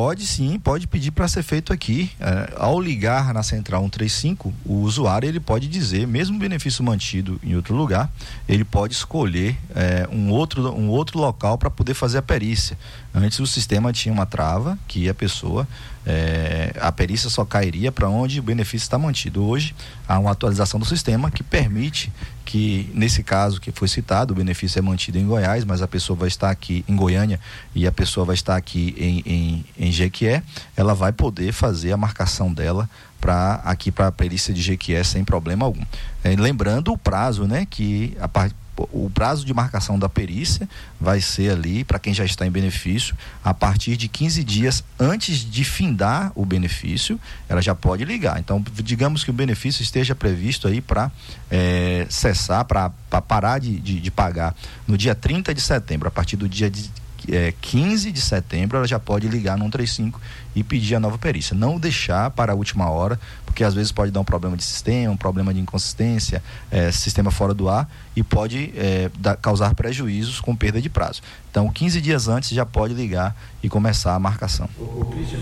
[0.00, 2.12] Pode sim, pode pedir para ser feito aqui.
[2.20, 7.40] É, ao ligar na central 135, o usuário ele pode dizer, mesmo o benefício mantido
[7.42, 8.08] em outro lugar,
[8.48, 12.78] ele pode escolher é, um, outro, um outro local para poder fazer a perícia.
[13.12, 15.66] Antes o sistema tinha uma trava que a pessoa
[16.06, 19.44] é, a perícia só cairia para onde o benefício está mantido.
[19.44, 19.74] Hoje
[20.06, 22.12] há uma atualização do sistema que permite
[22.48, 26.18] que, nesse caso que foi citado, o benefício é mantido em Goiás, mas a pessoa
[26.18, 27.38] vai estar aqui em Goiânia
[27.74, 30.42] e a pessoa vai estar aqui em, em, em Jequié,
[30.74, 32.88] ela vai poder fazer a marcação dela
[33.20, 35.84] para aqui para a perícia de Jequié sem problema algum.
[36.24, 38.54] É, lembrando o prazo, né, que a parte
[38.92, 40.68] o prazo de marcação da perícia
[41.00, 45.38] vai ser ali, para quem já está em benefício, a partir de 15 dias antes
[45.38, 47.18] de findar o benefício,
[47.48, 48.38] ela já pode ligar.
[48.38, 51.10] Então, digamos que o benefício esteja previsto aí para
[51.50, 52.90] é, cessar, para
[53.26, 54.54] parar de, de, de pagar
[54.86, 56.90] no dia 30 de setembro, a partir do dia de
[57.30, 60.20] é, 15 de setembro, ela já pode ligar no 135
[60.54, 61.54] e pedir a nova perícia.
[61.54, 65.12] Não deixar para a última hora, porque às vezes pode dar um problema de sistema,
[65.12, 70.40] um problema de inconsistência, é, sistema fora do ar e pode é, dar, causar prejuízos
[70.40, 71.22] com perda de prazo.
[71.50, 74.68] Então, 15 dias antes já pode ligar e começar a marcação.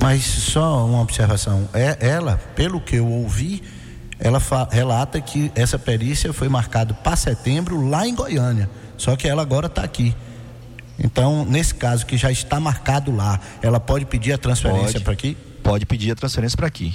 [0.01, 3.62] Mas só uma observação: é, ela, pelo que eu ouvi,
[4.18, 8.68] ela relata que essa perícia foi marcada para setembro lá em Goiânia.
[8.97, 10.14] Só que ela agora está aqui.
[10.99, 15.36] Então, nesse caso que já está marcado lá, ela pode pedir a transferência para aqui?
[15.62, 16.94] Pode pedir a transferência para aqui.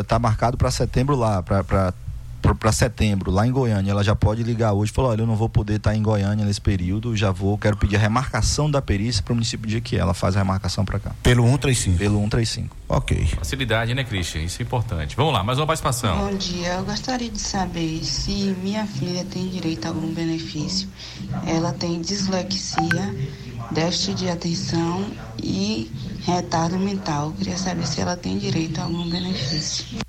[0.00, 1.92] Está é, marcado para setembro lá, para
[2.40, 5.36] para setembro, lá em Goiânia, ela já pode ligar hoje e falar: olha, eu não
[5.36, 8.80] vou poder estar tá em Goiânia nesse período, já vou, quero pedir a remarcação da
[8.80, 11.12] perícia para o município de que ela faz a remarcação para cá.
[11.22, 11.98] Pelo 135?
[11.98, 12.76] Pelo 135.
[12.88, 13.26] Ok.
[13.38, 14.42] Facilidade, né, Christian?
[14.42, 15.14] Isso é importante.
[15.16, 16.16] Vamos lá, mais uma participação.
[16.18, 20.88] Bom dia, eu gostaria de saber se minha filha tem direito a algum benefício.
[21.46, 23.14] Ela tem dislexia,
[23.70, 25.06] déficit de atenção
[25.40, 25.90] e
[26.24, 27.28] retardo mental.
[27.28, 30.00] Eu queria saber se ela tem direito a algum benefício.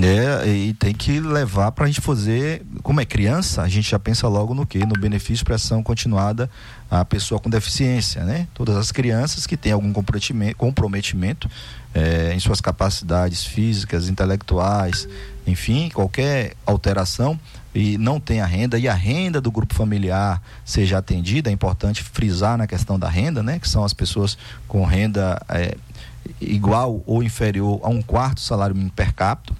[0.00, 3.98] É, e tem que levar para a gente fazer, como é criança, a gente já
[3.98, 4.78] pensa logo no que?
[4.78, 6.48] No benefício de prestação continuada
[6.88, 8.46] à pessoa com deficiência, né?
[8.54, 11.50] Todas as crianças que têm algum comprometimento, comprometimento
[11.92, 15.08] é, em suas capacidades físicas, intelectuais,
[15.44, 17.38] enfim, qualquer alteração
[17.74, 22.04] e não tem a renda e a renda do grupo familiar seja atendida, é importante
[22.04, 23.58] frisar na questão da renda, né?
[23.58, 24.38] Que são as pessoas
[24.68, 25.76] com renda é,
[26.40, 29.52] igual ou inferior a um quarto salário mínimo per capita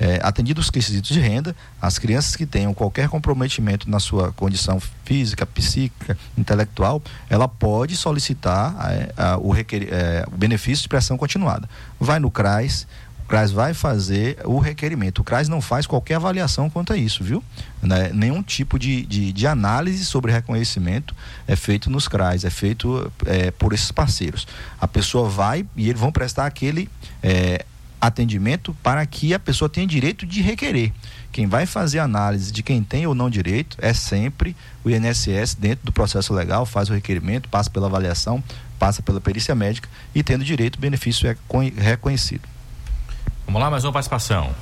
[0.00, 4.80] é, atendidos os requisitos de renda, as crianças que tenham qualquer comprometimento na sua condição
[5.04, 11.18] física, psíquica, intelectual, ela pode solicitar é, a, o, requer, é, o benefício de prestação
[11.18, 11.68] continuada.
[11.98, 12.86] Vai no CRAS,
[13.24, 15.18] o CRAS vai fazer o requerimento.
[15.18, 17.44] O CRAS não faz qualquer avaliação quanto a isso, viu?
[17.82, 18.10] Né?
[18.14, 21.14] Nenhum tipo de, de, de, análise sobre reconhecimento
[21.46, 24.48] é feito nos CRAS, é feito é, por esses parceiros.
[24.80, 26.88] A pessoa vai e eles vão prestar aquele
[27.22, 27.66] é,
[28.00, 30.92] atendimento para que a pessoa tenha direito de requerer.
[31.30, 35.84] Quem vai fazer análise de quem tem ou não direito é sempre o INSS dentro
[35.84, 38.42] do processo legal, faz o requerimento, passa pela avaliação,
[38.78, 41.36] passa pela perícia médica e tendo direito o benefício é
[41.76, 42.48] reconhecido.
[43.46, 44.54] Vamos lá, mais uma participação.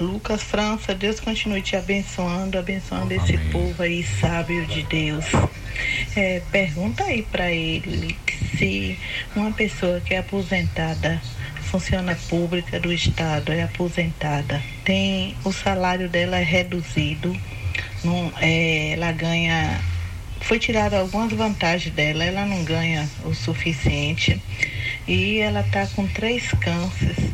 [0.00, 3.16] Lucas França, Deus continue te abençoando, abençoando Amém.
[3.16, 5.24] esse povo aí sábio de Deus.
[6.14, 8.16] É, pergunta aí para ele
[8.56, 8.98] se
[9.34, 11.20] uma pessoa que é aposentada
[11.70, 17.36] funciona pública do Estado, é aposentada, tem o salário dela é reduzido,
[18.02, 19.80] não, é, ela ganha.
[20.40, 24.40] Foi tirada algumas vantagens dela, ela não ganha o suficiente
[25.08, 27.32] e ela está com três cânceres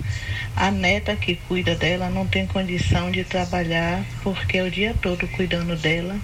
[0.56, 5.26] a neta que cuida dela não tem condição de trabalhar porque é o dia todo
[5.28, 6.16] cuidando dela.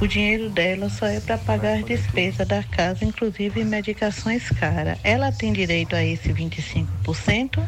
[0.00, 4.98] O dinheiro dela só é para pagar as despesas da casa, inclusive medicações caras.
[5.04, 7.62] Ela tem direito a esse 25%?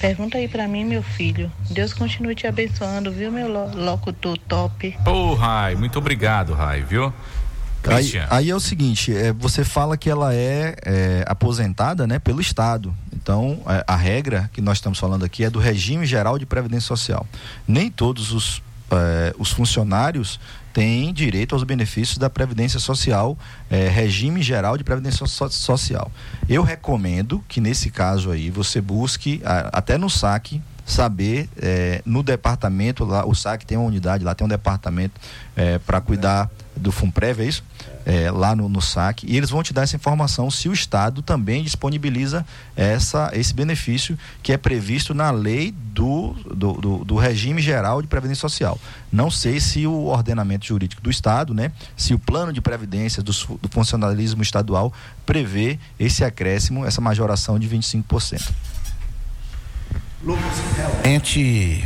[0.00, 1.50] Pergunta aí para mim, meu filho.
[1.70, 4.96] Deus continue te abençoando, viu, meu locutor top?
[5.04, 7.12] Ô, oh, Rai, muito obrigado, Rai, viu?
[7.86, 12.40] Aí, aí, é o seguinte, é, você fala que ela é, é aposentada né, pelo
[12.40, 12.94] Estado.
[13.12, 16.46] Então, a, é, a, regra que nós estamos falando aqui é do regime geral de
[16.46, 17.26] previdência social.
[17.66, 20.40] Nem todos os, é, os funcionários
[20.72, 23.36] têm direito aos benefícios da previdência social,
[23.70, 26.10] é, regime geral de previdência so, social.
[26.48, 32.22] Eu recomendo que nesse caso aí você busque a, até no saque saber é, no
[32.22, 35.20] departamento lá o SAC tem uma unidade lá tem um departamento
[35.54, 37.64] é, para cuidar do FUNPREV, é isso?
[38.06, 41.20] É, lá no, no SAC, e eles vão te dar essa informação se o Estado
[41.20, 47.60] também disponibiliza essa, esse benefício que é previsto na lei do, do, do, do regime
[47.60, 48.80] geral de previdência social.
[49.12, 53.32] Não sei se o ordenamento jurídico do Estado, né, se o plano de previdência do,
[53.60, 54.92] do funcionalismo estadual
[55.26, 58.48] prevê esse acréscimo, essa majoração de 25%.
[60.22, 60.42] Lucas,
[60.76, 61.84] realmente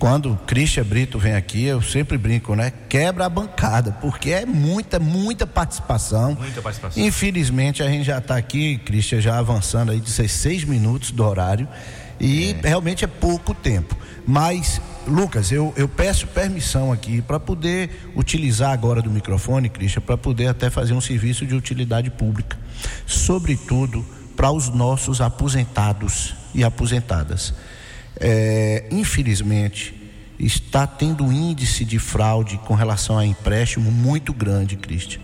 [0.00, 2.72] quando o Christian Brito vem aqui, eu sempre brinco, né?
[2.88, 6.34] Quebra a bancada, porque é muita, muita participação.
[6.34, 7.04] Muita participação.
[7.04, 11.68] Infelizmente, a gente já está aqui, Christian, já avançando aí 16 minutos do horário.
[12.18, 12.68] E é.
[12.68, 13.94] realmente é pouco tempo.
[14.26, 20.16] Mas, Lucas, eu, eu peço permissão aqui para poder utilizar agora do microfone, Christian, para
[20.16, 22.58] poder até fazer um serviço de utilidade pública.
[23.06, 24.02] Sobretudo
[24.34, 27.54] para os nossos aposentados e aposentadas
[28.20, 29.94] é, infelizmente,
[30.38, 35.20] está tendo um índice de fraude com relação a empréstimo muito grande, Cristian.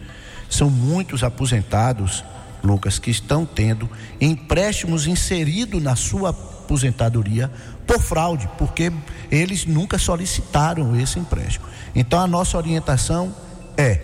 [0.48, 2.24] São muitos aposentados,
[2.62, 3.88] Lucas, que estão tendo
[4.20, 7.50] empréstimos inseridos na sua aposentadoria
[7.86, 8.92] por fraude, porque
[9.30, 11.66] eles nunca solicitaram esse empréstimo.
[11.94, 13.34] Então a nossa orientação
[13.76, 13.94] é,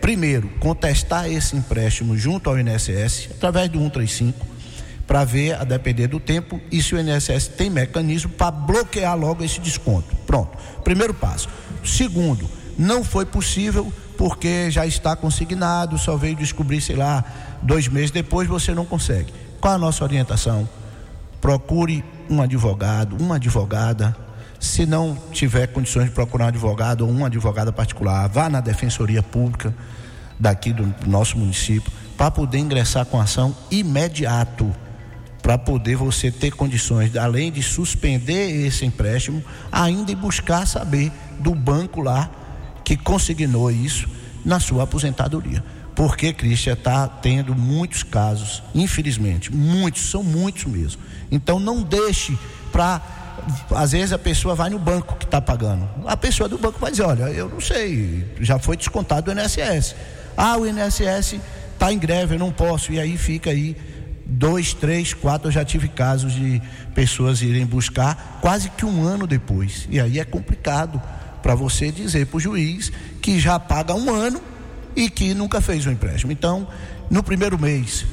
[0.00, 4.51] primeiro, contestar esse empréstimo junto ao INSS através do 135
[5.06, 9.44] para ver, a depender do tempo, e se o INSS tem mecanismo para bloquear logo
[9.44, 10.14] esse desconto.
[10.26, 11.48] Pronto, primeiro passo.
[11.84, 12.48] Segundo,
[12.78, 17.24] não foi possível porque já está consignado, só veio descobrir, sei lá,
[17.62, 19.32] dois meses depois você não consegue.
[19.60, 20.68] Qual a nossa orientação?
[21.40, 24.16] Procure um advogado, uma advogada.
[24.60, 29.22] Se não tiver condições de procurar um advogado ou uma advogada particular, vá na Defensoria
[29.22, 29.74] Pública
[30.38, 34.72] daqui do nosso município para poder ingressar com ação imediato
[35.42, 42.00] para poder você ter condições, além de suspender esse empréstimo, ainda buscar saber do banco
[42.00, 42.30] lá
[42.84, 44.08] que consignou isso
[44.44, 45.62] na sua aposentadoria.
[45.94, 51.02] Porque, Cristian, está tendo muitos casos, infelizmente, muitos, são muitos mesmo.
[51.30, 52.38] Então não deixe
[52.70, 53.02] para.
[53.74, 55.88] Às vezes a pessoa vai no banco que está pagando.
[56.06, 59.94] A pessoa do banco vai dizer, olha, eu não sei, já foi descontado o INSS.
[60.36, 61.40] Ah, o INSS
[61.72, 62.92] está em greve, eu não posso.
[62.92, 63.76] E aí fica aí
[64.24, 66.60] dois, três, quatro, eu já tive casos de
[66.94, 69.86] pessoas irem buscar quase que um ano depois.
[69.90, 71.00] E aí é complicado
[71.42, 74.40] para você dizer para o juiz que já paga um ano
[74.94, 76.32] e que nunca fez o empréstimo.
[76.32, 76.66] Então,
[77.10, 78.06] no primeiro mês,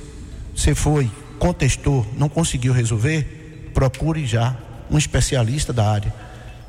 [0.56, 4.56] você foi, contestou, não conseguiu resolver, procure já
[4.90, 6.14] um especialista da área.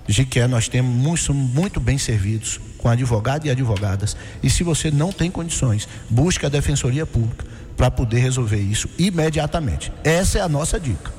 [0.07, 4.17] De que nós temos muito, muito bem servidos com advogado e advogadas.
[4.43, 7.45] E se você não tem condições, busque a Defensoria Pública
[7.81, 9.91] para poder resolver isso imediatamente.
[10.05, 11.11] Essa é a nossa dica.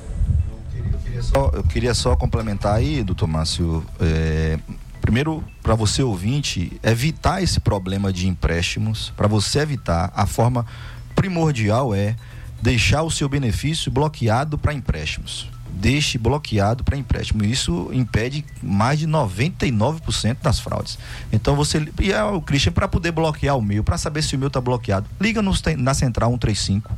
[1.52, 3.84] Eu queria só complementar aí, doutor Márcio.
[3.98, 4.60] é,
[5.00, 10.64] primeiro, para você ouvinte, evitar esse problema de empréstimos, para você evitar, a forma
[11.16, 12.14] primordial é
[12.62, 15.50] deixar o seu benefício bloqueado para empréstimos.
[15.74, 17.44] Deixe bloqueado para empréstimo.
[17.44, 20.98] Isso impede mais de 99% das fraudes.
[21.32, 21.86] Então você.
[22.00, 24.60] E é o Christian, para poder bloquear o meu, para saber se o meu está
[24.60, 26.92] bloqueado, liga no, na central 135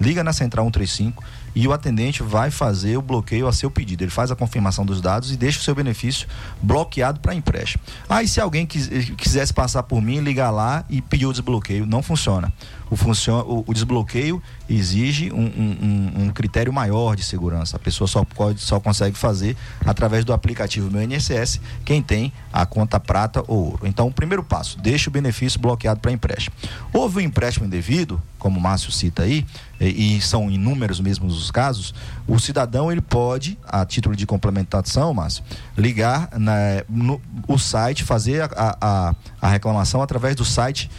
[0.00, 1.22] liga na central 135
[1.54, 4.02] e o atendente vai fazer o bloqueio a seu pedido.
[4.04, 6.26] Ele faz a confirmação dos dados e deixa o seu benefício
[6.62, 7.82] bloqueado para empréstimo.
[8.08, 12.02] Aí, se alguém quis- quisesse passar por mim, ligar lá e pedir o desbloqueio, não
[12.02, 12.52] funciona.
[12.90, 17.76] O, o, desbloqueio exige um, um- um- um critério maior de segurança.
[17.76, 19.56] A pessoa só, pode, só consegue fazer
[19.86, 23.86] através do aplicativo Meu INSS, quem tem a conta prata ou ouro.
[23.86, 26.54] Então, o primeiro passo, deixa o benefício bloqueado para empréstimo.
[26.92, 29.46] Houve um empréstimo indevido, como o Márcio cita aí,
[29.88, 31.94] e, são inúmeros mesmo os casos,
[32.26, 35.42] o cidadão ele pode, a título de complementação, Márcio,
[35.76, 40.90] ligar na, no, o site, fazer a, a, a- reclamação através do site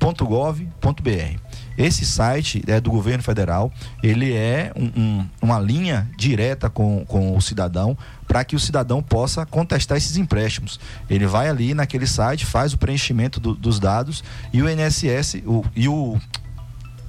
[0.00, 1.38] consumidor.gov.br.
[1.78, 3.72] Esse site é do governo federal,
[4.02, 7.96] ele é um- um- uma linha direta com, com o cidadão
[8.26, 10.78] para que o cidadão possa contestar esses empréstimos.
[11.08, 14.22] Ele vai ali naquele site, faz o preenchimento do- dos dados
[14.52, 16.18] e o INSS o, e o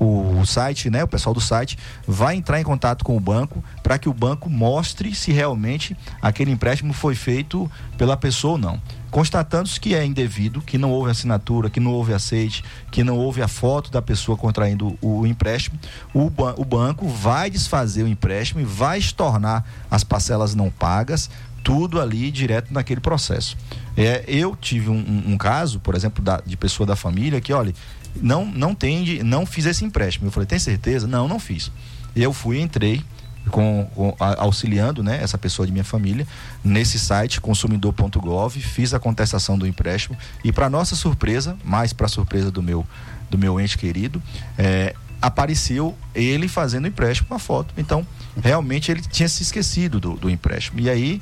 [0.03, 3.99] o site, né, o pessoal do site vai entrar em contato com o banco para
[3.99, 7.69] que o banco mostre se realmente aquele empréstimo foi feito
[7.99, 8.81] pela pessoa ou não.
[9.11, 13.41] Constatando-se que é indevido, que não houve assinatura, que não houve aceite, que não houve
[13.41, 15.77] a foto da pessoa contraindo o empréstimo,
[16.13, 21.29] o, o banco vai desfazer o empréstimo e vai estornar as parcelas não pagas,
[21.63, 23.57] tudo ali direto naquele processo.
[23.95, 27.73] É, eu tive um, um- caso, por exemplo, da- de pessoa da família que, olha,
[28.21, 30.27] não não tem, não fiz esse empréstimo.
[30.27, 31.07] Eu falei, tem certeza?
[31.07, 31.71] Não, não fiz.
[32.15, 33.01] Eu fui, entrei
[33.49, 36.27] com, com- auxiliando, né, essa pessoa de minha família
[36.63, 42.51] nesse site consumidor.gov, fiz a contestação do empréstimo e para nossa surpresa, mais para surpresa
[42.51, 42.85] do meu
[43.29, 44.21] do meu ente querido,
[44.57, 47.73] é, apareceu ele fazendo empréstimo com a foto.
[47.77, 48.05] Então,
[48.43, 50.81] realmente ele tinha se esquecido do, do empréstimo.
[50.81, 51.21] E aí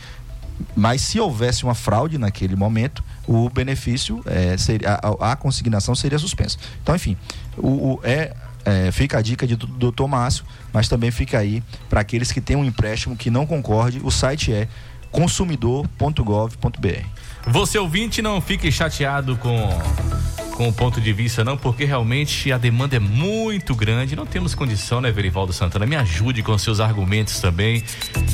[0.76, 6.18] mas se houvesse uma fraude naquele momento, o benefício é, seria, a, a consignação seria
[6.20, 6.58] suspensa.
[6.82, 7.16] Então, enfim,
[7.58, 8.34] o, o- é,
[8.66, 12.42] é, fica a dica de do doutor Márcio, mas também fica aí para aqueles que
[12.42, 14.68] têm um empréstimo que não concorde, o site é
[15.12, 17.06] consumidor.gov.br.
[17.48, 19.70] Você ouvinte, não fique chateado com,
[20.56, 24.16] com o ponto de vista, não, porque realmente a demanda é muito grande.
[24.16, 25.86] Não temos condição, né, Verivaldo Santana?
[25.86, 27.84] Me ajude com seus argumentos também.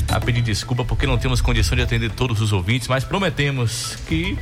[0.08, 4.38] A pedir desculpa porque não temos condição de atender todos os ouvintes, mas prometemos que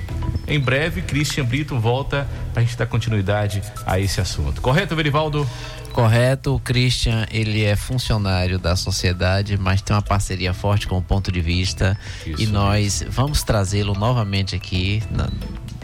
[0.49, 4.61] em breve Christian Brito volta pra gente dar continuidade a esse assunto.
[4.61, 5.47] Correto, Verivaldo?
[5.95, 11.03] Correto, o Christian, ele é funcionário da sociedade, mas tem uma parceria forte com o
[11.03, 11.97] ponto de vista.
[12.27, 15.29] e nós vamos trazê-lo novamente aqui, na-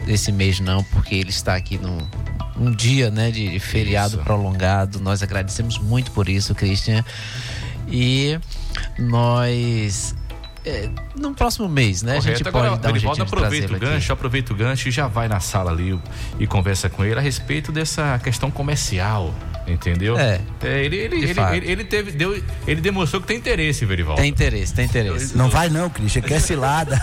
[0.07, 1.97] esse mês não, porque ele está aqui num
[2.57, 4.99] um dia né, de, de feriado prolongado.
[4.99, 7.03] Nós agradecemos muito por isso, Christian.
[7.89, 8.37] E
[8.99, 10.13] nós.
[10.65, 12.17] É, no próximo mês, né?
[12.17, 12.51] A gente Correto.
[12.51, 13.85] pode Agora, dar um jeitinho de aproveita o trazê-lo aqui.
[13.85, 15.99] gancho, aproveita o gancho e já vai na sala ali
[16.39, 19.33] e conversa com ele a respeito dessa questão comercial,
[19.67, 20.17] entendeu?
[20.19, 21.55] É, ele, ele, de ele, fato.
[21.55, 24.21] ele, ele teve, deu, ele demonstrou que tem interesse, Verivaldo.
[24.21, 25.35] Tem interesse, tem interesse.
[25.35, 26.95] Não vai não, Christian, quer cilada.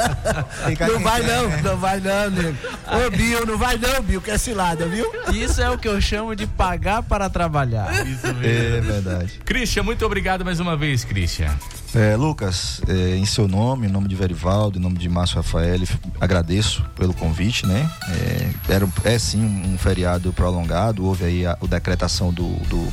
[0.88, 2.56] não vai não, não vai não, nego.
[2.86, 5.10] Ô, Bill, não vai não, Bill, quer cilada, viu?
[5.34, 8.06] Isso é o que eu chamo de pagar para trabalhar.
[8.06, 9.40] Isso É verdade.
[9.44, 11.50] Christian, muito obrigado mais uma vez, Christian.
[11.94, 15.80] É, Lucas, é, em seu nome, em nome de Verivaldo, em nome de Márcio Rafael,
[16.20, 17.90] agradeço pelo convite, né?
[18.08, 22.92] É, era, é sim um feriado prolongado, houve aí a, a decretação do, do,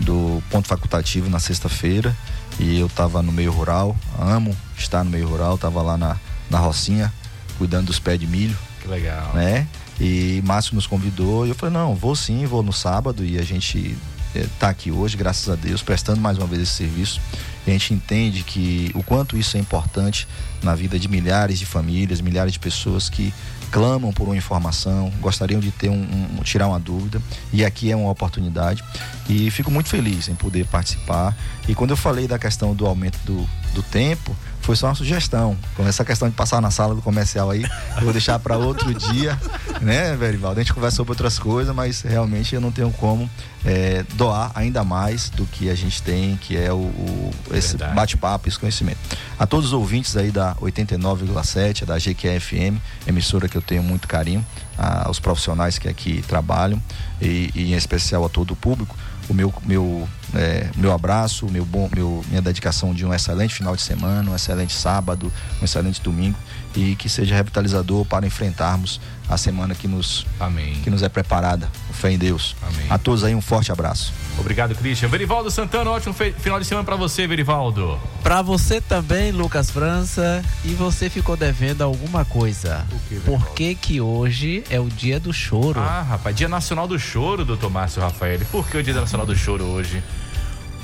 [0.00, 2.14] do ponto facultativo na sexta-feira
[2.60, 6.16] e eu estava no meio rural, amo estar no meio rural, estava lá na,
[6.50, 7.10] na Rocinha,
[7.56, 9.32] cuidando dos pés de milho, Que legal.
[9.32, 9.66] né?
[9.98, 13.42] E Márcio nos convidou e eu falei, não, vou sim, vou no sábado e a
[13.42, 13.96] gente
[14.34, 17.20] está aqui hoje, graças a Deus, prestando mais uma vez esse serviço.
[17.68, 20.26] E a gente entende que o quanto isso é importante
[20.62, 23.32] na vida de milhares de famílias, milhares de pessoas que
[23.70, 26.00] clamam por uma informação, gostariam de ter um,
[26.38, 27.20] um, tirar uma dúvida
[27.52, 28.82] e aqui é uma oportunidade.
[29.28, 31.36] E fico muito feliz em poder participar.
[31.68, 34.34] E quando eu falei da questão do aumento do, do tempo
[34.68, 35.56] foi só uma sugestão.
[35.74, 37.64] Com essa questão de passar na sala do comercial aí,
[37.96, 39.40] eu vou deixar para outro dia,
[39.80, 40.60] né, Verivaldo?
[40.60, 43.30] A gente conversa sobre outras coisas, mas realmente eu não tenho como
[43.64, 48.46] é, doar ainda mais do que a gente tem, que é o, o esse bate-papo,
[48.46, 48.98] esse conhecimento.
[49.38, 54.44] A todos os ouvintes aí da 89,7, da GQFM, emissora que eu tenho muito carinho,
[54.76, 56.78] aos profissionais que aqui trabalham
[57.22, 58.94] e, e em especial a todo o público
[59.28, 63.76] o meu, meu, é, meu abraço, meu bom, meu, minha dedicação de um excelente final
[63.76, 66.38] de semana, um excelente sábado, um excelente domingo
[66.74, 70.74] e que seja revitalizador para enfrentarmos a semana que nos, Amém.
[70.82, 71.70] Que nos é preparada.
[71.92, 72.56] Fé em Deus.
[72.62, 72.86] Amém.
[72.88, 74.12] A todos aí um forte abraço.
[74.38, 75.08] Obrigado, Christian.
[75.08, 78.00] Verivaldo Santana, ótimo final de semana para você, Verivaldo.
[78.22, 80.42] Para você também, Lucas França.
[80.64, 82.86] E você ficou devendo alguma coisa.
[83.08, 85.80] Que, Por que que hoje é o dia do choro?
[85.80, 88.40] Ah, rapaz, dia nacional do choro, doutor Márcio Rafael.
[88.50, 90.02] Por que o dia nacional do choro hoje?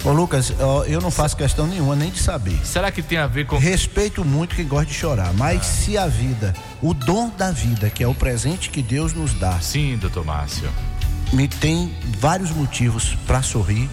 [0.04, 0.52] Ô Lucas,
[0.86, 2.58] eu não faço questão nenhuma nem de saber.
[2.62, 3.56] Será que tem a ver com.
[3.56, 5.62] Respeito muito quem gosta de chorar, mas ah.
[5.62, 6.52] se a vida,
[6.82, 9.58] o dom da vida, que é o presente que Deus nos dá.
[9.60, 10.68] Sim, doutor Márcio.
[11.32, 13.88] Me tem vários motivos para sorrir.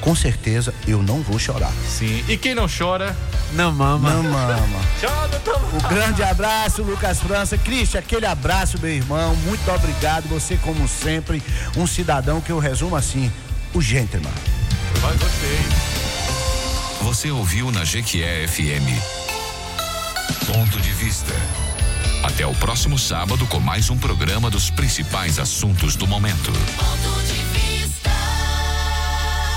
[0.00, 1.72] Com certeza eu não vou chorar.
[1.86, 2.24] Sim.
[2.26, 3.14] E quem não chora?
[3.52, 4.14] Não mama.
[4.14, 4.80] Não mama.
[4.98, 5.60] Tchau, doutor.
[5.74, 7.58] Um grande abraço, Lucas França.
[7.58, 9.36] Cristian, aquele abraço, meu irmão.
[9.44, 10.26] Muito obrigado.
[10.30, 11.42] Você, como sempre,
[11.76, 13.30] um cidadão que eu resumo assim:
[13.74, 14.32] o gentleman.
[15.02, 15.58] Mas gostei.
[17.02, 18.88] Você ouviu na Jequié FM.
[20.46, 21.32] Ponto de vista.
[22.22, 26.52] Até o próximo sábado com mais um programa dos principais assuntos do momento.
[26.52, 27.49] Ponto de